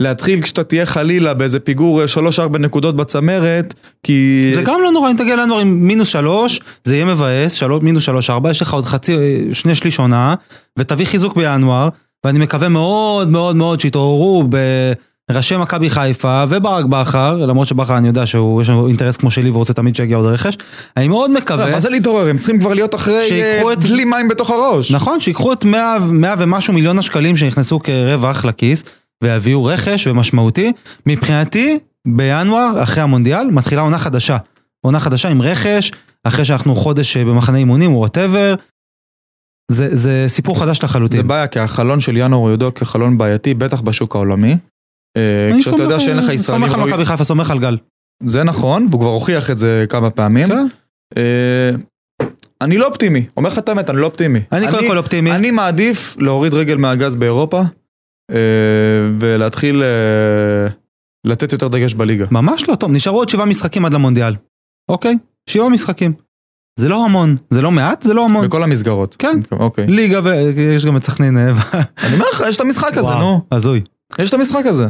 [0.00, 2.00] ולהתחיל כשאתה תהיה חלילה באיזה פיגור
[2.54, 4.52] 3-4 נקודות בצמרת, כי...
[4.54, 8.02] זה גם לא נורא, אם תגיע לינואר עם מינוס שלוש, זה יהיה מבאס, שלוש- מינוס
[8.04, 9.20] שלוש ארבע, יש לך עוד חצי, אה,
[9.52, 10.34] שני שליש עונה,
[10.78, 11.88] ותביא חיזוק בינואר,
[12.24, 14.44] ואני מקווה מאוד מאוד מאוד שיתעוררו
[15.30, 19.50] בראשי מכבי חיפה וברק בכר, למרות שבכר אני יודע שהוא, יש לו אינטרס כמו שלי
[19.50, 20.56] ורוצה תמיד שיגיע עוד רכש,
[20.96, 22.28] אני מאוד מקווה, לא, מה זה להתעורר?
[22.28, 24.92] הם צריכים כבר להיות אחרי שיקחו אה, דלי מים בתוך הראש.
[24.92, 28.84] נכון, שיקחו את 100, 100 ומשהו מיליון השקלים שנכנסו כרווח לכיס,
[29.22, 30.72] ויביאו רכש ומשמעותי.
[31.06, 34.36] מבחינתי, בינואר, אחרי המונדיאל, מתחילה עונה חדשה.
[34.80, 35.92] עונה חדשה עם רכש,
[36.24, 38.54] אחרי שאנחנו חודש אה, במחנה אימונים או whatever.
[39.70, 41.28] זה, זה סיפור חדש זה לחלוטין.
[41.28, 44.56] בעיה, כי החלון של ינואר הוא ידוע כחלון בעייתי, בטח בשוק העולמי.
[45.16, 47.76] אה, כשאתה יודע שאין לך ישראלים סומך על מכבי חיפה, סומך על גל.
[48.24, 50.48] זה נכון, והוא כבר הוכיח את זה כמה פעמים.
[50.48, 50.66] כן.
[51.16, 51.70] אה,
[52.60, 54.40] אני לא אופטימי, אומר לך את האמת, אני לא אופטימי.
[54.52, 55.32] אני קודם כל אופטימי.
[55.32, 57.62] אני מעדיף להוריד רגל מהגז באירופה,
[58.30, 58.36] אה,
[59.20, 59.82] ולהתחיל
[61.26, 62.26] לתת יותר דגש בליגה.
[62.30, 64.34] ממש לא, טוב, נשארו עוד שבעה משחקים עד למונדיאל.
[64.88, 65.18] אוקיי?
[65.50, 66.12] שבעה משחקים.
[66.78, 68.46] זה לא המון, זה לא מעט, זה לא המון.
[68.46, 69.16] בכל המסגרות.
[69.18, 69.40] כן.
[69.52, 69.86] אוקיי.
[69.86, 71.36] ליגה ויש גם את סכנין.
[71.36, 73.40] אני אומר לך, יש את המשחק הזה, נו.
[73.52, 73.80] הזוי.
[74.18, 74.86] יש את המשחק הזה.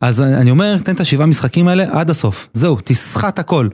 [0.00, 2.48] אז אני אומר, תן את השבעה משחקים האלה עד הסוף.
[2.52, 3.68] זהו, תסחט הכל.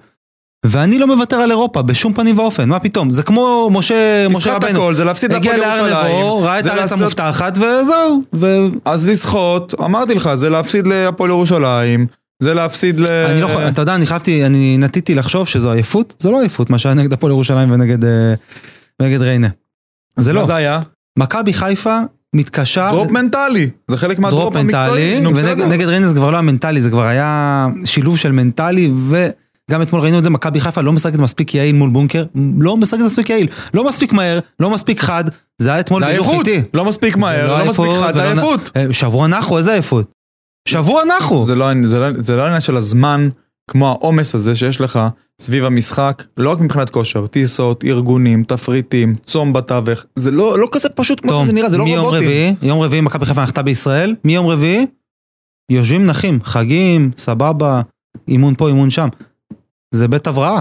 [0.67, 3.11] ואני לא מוותר על אירופה בשום פנים ואופן, מה פתאום?
[3.11, 4.79] זה כמו משה, משה תסחט רבנו.
[4.79, 6.45] הכל, זה להפסיד הגיע להפועל להר נבו, ירושלים.
[6.45, 8.23] ראה את הארץ לעשות- המובטחת וזהו.
[8.35, 12.07] ו- אז לסחוט, אמרתי לך, זה להפסיד להפועל ירושלים,
[12.43, 13.07] זה להפסיד ל...
[13.11, 16.71] אני לא יכול, אתה יודע, אני חשבתי, אני נטיתי לחשוב שזו עייפות, זו לא עייפות,
[16.71, 18.35] מה שהיה נגד הפועל ירושלים ונגד אה,
[19.01, 19.49] ריינה.
[20.17, 20.41] זה לא.
[20.41, 20.81] מה זה היה?
[21.19, 21.99] מכבי חיפה
[22.37, 22.91] מתקשה...
[22.93, 23.71] drop מנטלי.
[23.91, 25.21] זה חלק drop מה drop המקצועי.
[25.21, 25.63] מנטלי.
[25.65, 30.01] ונגד ריינה זה כבר לא היה מנטלי, זה כבר היה שילוב של מנטלי, וגם אתמול
[30.03, 32.25] ראינו את זה, מכבי חיפה לא משחקת מספיק יעיל מול בונקר,
[32.59, 35.25] לא משחקת מספיק יעיל, לא מספיק מהר, לא מספיק חד,
[35.59, 36.49] זה היה אתמול עייפות.
[36.49, 36.63] איטי.
[36.75, 38.71] לא מספיק מהר, לא לא מספיק חד, זה ולא נ- עייפות.
[38.77, 40.13] אה, שבוע נחו, איזה עייפות?
[40.69, 41.45] שבוע נחו.
[41.45, 41.67] זה לא
[42.17, 43.29] זה לא- לא של הזמן,
[43.71, 44.99] כמו העומס הזה שיש לך
[45.41, 50.89] סביב המשחק, לא רק מבחינת כושר, טיסות, ארגונים, תפריטים, צום בתווך, זה לא לא כזה
[50.89, 52.23] פשוט כמו טוב, שזה נראה, זה לא רובוטים.
[52.23, 54.87] רביעי, יום רביעי מכבי חיפה נחתה בישראל, מיום רביעי,
[55.71, 57.83] יושבים נחים, חגים, סבבה,
[58.29, 59.09] אימון פה, אימון שם.
[59.95, 60.61] זה בית הבראה.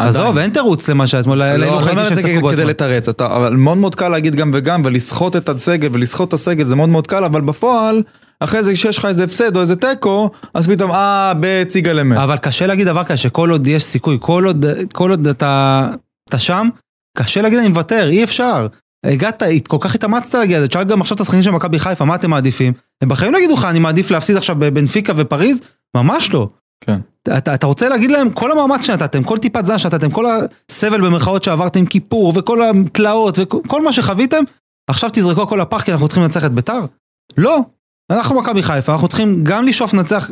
[0.00, 2.64] עזוב, אין תירוץ למה שאתמול, לא, אני הילוך אומר הייתי את שהם שיחקו כדי.
[2.64, 6.76] לתרץ, אבל מאוד מאוד קל להגיד גם וגם ולסחוט את הסגל ולסחוט את הסגל זה
[6.76, 8.02] מאוד מאוד קל, אבל בפועל,
[8.40, 12.18] אחרי זה כשיש לך איזה הפסד או איזה תיקו, אז פתאום אה, בציגה למת.
[12.18, 15.86] אבל קשה להגיד דבר כזה, שכל עוד יש סיכוי, כל עוד, כל עוד אתה,
[16.28, 16.68] אתה שם,
[17.16, 18.66] קשה להגיד אני מוותר, אי אפשר.
[19.06, 22.14] הגעת, כל כך התאמצת להגיע לזה, תשאל גם עכשיו את השחקנים של מכבי חיפה, מה
[22.14, 22.72] אתם מעדיפים?
[23.02, 25.60] הם בחיים לא יגידו לך, אני מעדיף להפסיד עכשיו בבנפיקה ופריז?
[25.96, 26.48] ממש לא.
[26.84, 27.00] כן.
[27.22, 30.24] אתה, אתה רוצה להגיד להם, כל המאמץ שנתתם, כל טיפת זמן שנתתם, כל
[30.70, 34.44] הסבל במרכאות שעברתם, כיפור, וכל התלאות, וכל מה שחוויתם,
[34.90, 36.80] עכשיו תזרקו הכל לפח כי אנחנו צריכים לנצח את ביתר?
[37.36, 37.60] לא.
[38.10, 40.30] אנחנו מכבי חיפה, אנחנו צריכים גם לשאוף לנצח,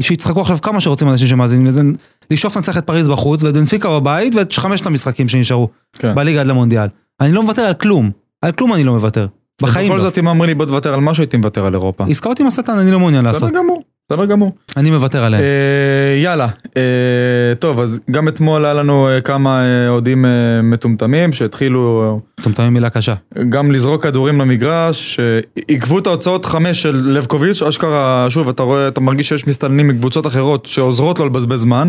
[0.00, 1.82] שיצחקו עכשיו כמה שרוצים אנשים שמאזינים לזה,
[2.30, 6.14] לשאוף לנצח את פריז בחוץ, ואת בנפיקה בבית, ואת חמשת המשחקים שנשארו כן.
[6.14, 6.88] בליגה עד למונדיאל.
[7.20, 8.10] אני לא מוותר על כלום,
[8.42, 9.26] על כלום אני לא מוותר.
[9.62, 10.02] בחיים בכל לא.
[10.02, 12.04] זאת אם אומרים לי בוא תוותר על משהו הייתי מוותר על אירופה.
[12.08, 13.82] עסקאות עם השטן אני לא מעוניין לעשות, בסדר גמור,
[14.12, 14.52] בסדר גמור.
[14.76, 15.42] אני מוותר עליהן.
[15.42, 21.32] אה, יאללה, אה, טוב אז גם אתמול היה לנו אה, כמה אה, אוהדים אה, מטומטמים
[21.32, 23.14] שהתחילו מטומטמים מילה קשה.
[23.48, 29.00] גם לזרוק כדורים למגרש, שעיכבו את ההוצאות חמש של לבקוביץ', אשכרה, שוב, אתה רואה, אתה
[29.00, 31.88] מרגיש שיש מסתננים מקבוצות אחרות שעוזרות לו לבזבז זמן,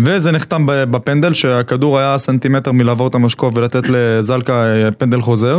[0.00, 4.64] וזה נחתם בפנדל, שהכדור היה סנטימטר מלעבור את המשקוף ולתת לזלקה
[4.98, 5.58] פנדל חוזר.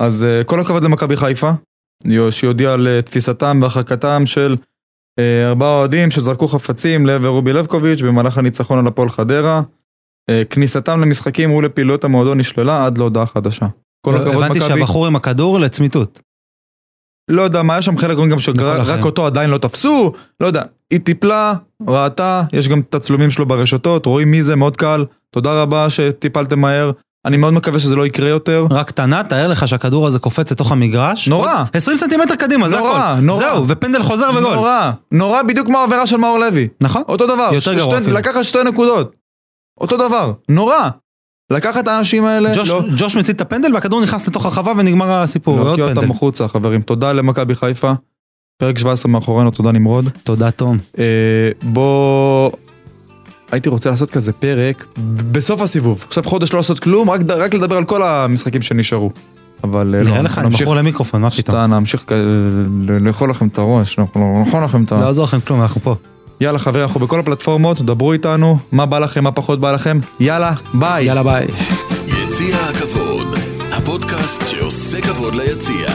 [0.00, 1.50] אז כל הכבוד למכבי חיפה,
[2.30, 4.56] שהודיע על תפיסתם והרחקתם של
[5.46, 9.62] ארבעה אוהדים שזרקו חפצים לעבר רובי לבקוביץ' במהלך הניצחון על הפועל חדרה.
[10.30, 13.66] אה, כניסתם למשחקים ולפעילויות המועדון נשללה עד להודעה חדשה.
[14.06, 14.68] כל הכבוד לא, הבנתי מכבי.
[14.68, 16.20] שהבחור עם הכדור לצמיתות.
[17.30, 19.04] לא יודע מה, היה שם חלק גם שרק החיים.
[19.04, 20.62] אותו עדיין לא תפסו, לא יודע.
[20.90, 21.54] היא טיפלה,
[21.88, 25.04] ראתה, יש גם תצלומים שלו ברשתות, רואים מי זה, מאוד קל.
[25.30, 26.90] תודה רבה שטיפלתם מהר.
[27.28, 28.66] אני מאוד מקווה שזה לא יקרה יותר.
[28.70, 31.28] רק קטנה, תאר לך שהכדור הזה קופץ לתוך המגרש.
[31.28, 31.64] נורא.
[31.74, 33.20] 20 סנטימטר קדימה, זה נורא, הכל.
[33.20, 33.40] נורא.
[33.40, 34.54] זהו, ופנדל חוזר וגול.
[34.54, 36.68] נורא, נורא בדיוק כמו העבירה של מאור לוי.
[36.80, 37.02] נכון?
[37.08, 37.50] אותו דבר.
[37.52, 38.16] יותר גרוע אפילו.
[38.16, 39.12] לקחת שתי נקודות.
[39.80, 40.88] אותו דבר, נורא.
[41.52, 45.12] לקחת את האנשים האלה, ג'וש- לא, ג'וש מצית את הפנדל והכדור נכנס לתוך הרחבה ונגמר
[45.12, 45.56] הסיפור.
[45.56, 45.98] להוקיע פנדל.
[46.00, 46.82] אותם החוצה, חברים.
[46.82, 47.92] תודה למכבי חיפה.
[48.58, 50.08] פרק 17 מאחורינו, תודה נמרוד.
[50.24, 50.78] תודה תום.
[50.98, 51.04] אה,
[51.62, 52.50] בוא...
[53.52, 54.86] הייתי רוצה לעשות כזה פרק
[55.32, 56.04] בסוף הסיבוב.
[56.08, 59.10] עכשיו חודש לא לעשות כלום, רק, רק לדבר על כל המשחקים שנשארו.
[59.64, 61.56] אבל אה, נראה לא, לא, אנחנו נמשיך, מכור למיקרופון, מה פתאום?
[61.56, 64.92] סתם, נמשיך כ- ל- לאכול לכם את הראש, אנחנו לא נאכול לכם את ה...
[64.92, 65.94] לא יעזור לכם כלום, אנחנו פה.
[66.40, 70.52] יאללה חברים, אנחנו בכל הפלטפורמות, דברו איתנו, מה בא לכם, מה פחות בא לכם, יאללה,
[70.74, 71.04] ביי.
[71.04, 71.46] יאללה ביי.
[72.06, 73.26] יציע הכבוד,
[73.72, 75.88] הפודקאסט שעושה כבוד ליציע.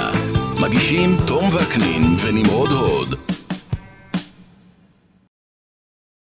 [0.61, 3.15] מגישים תום וקנין ונמרוד הוד.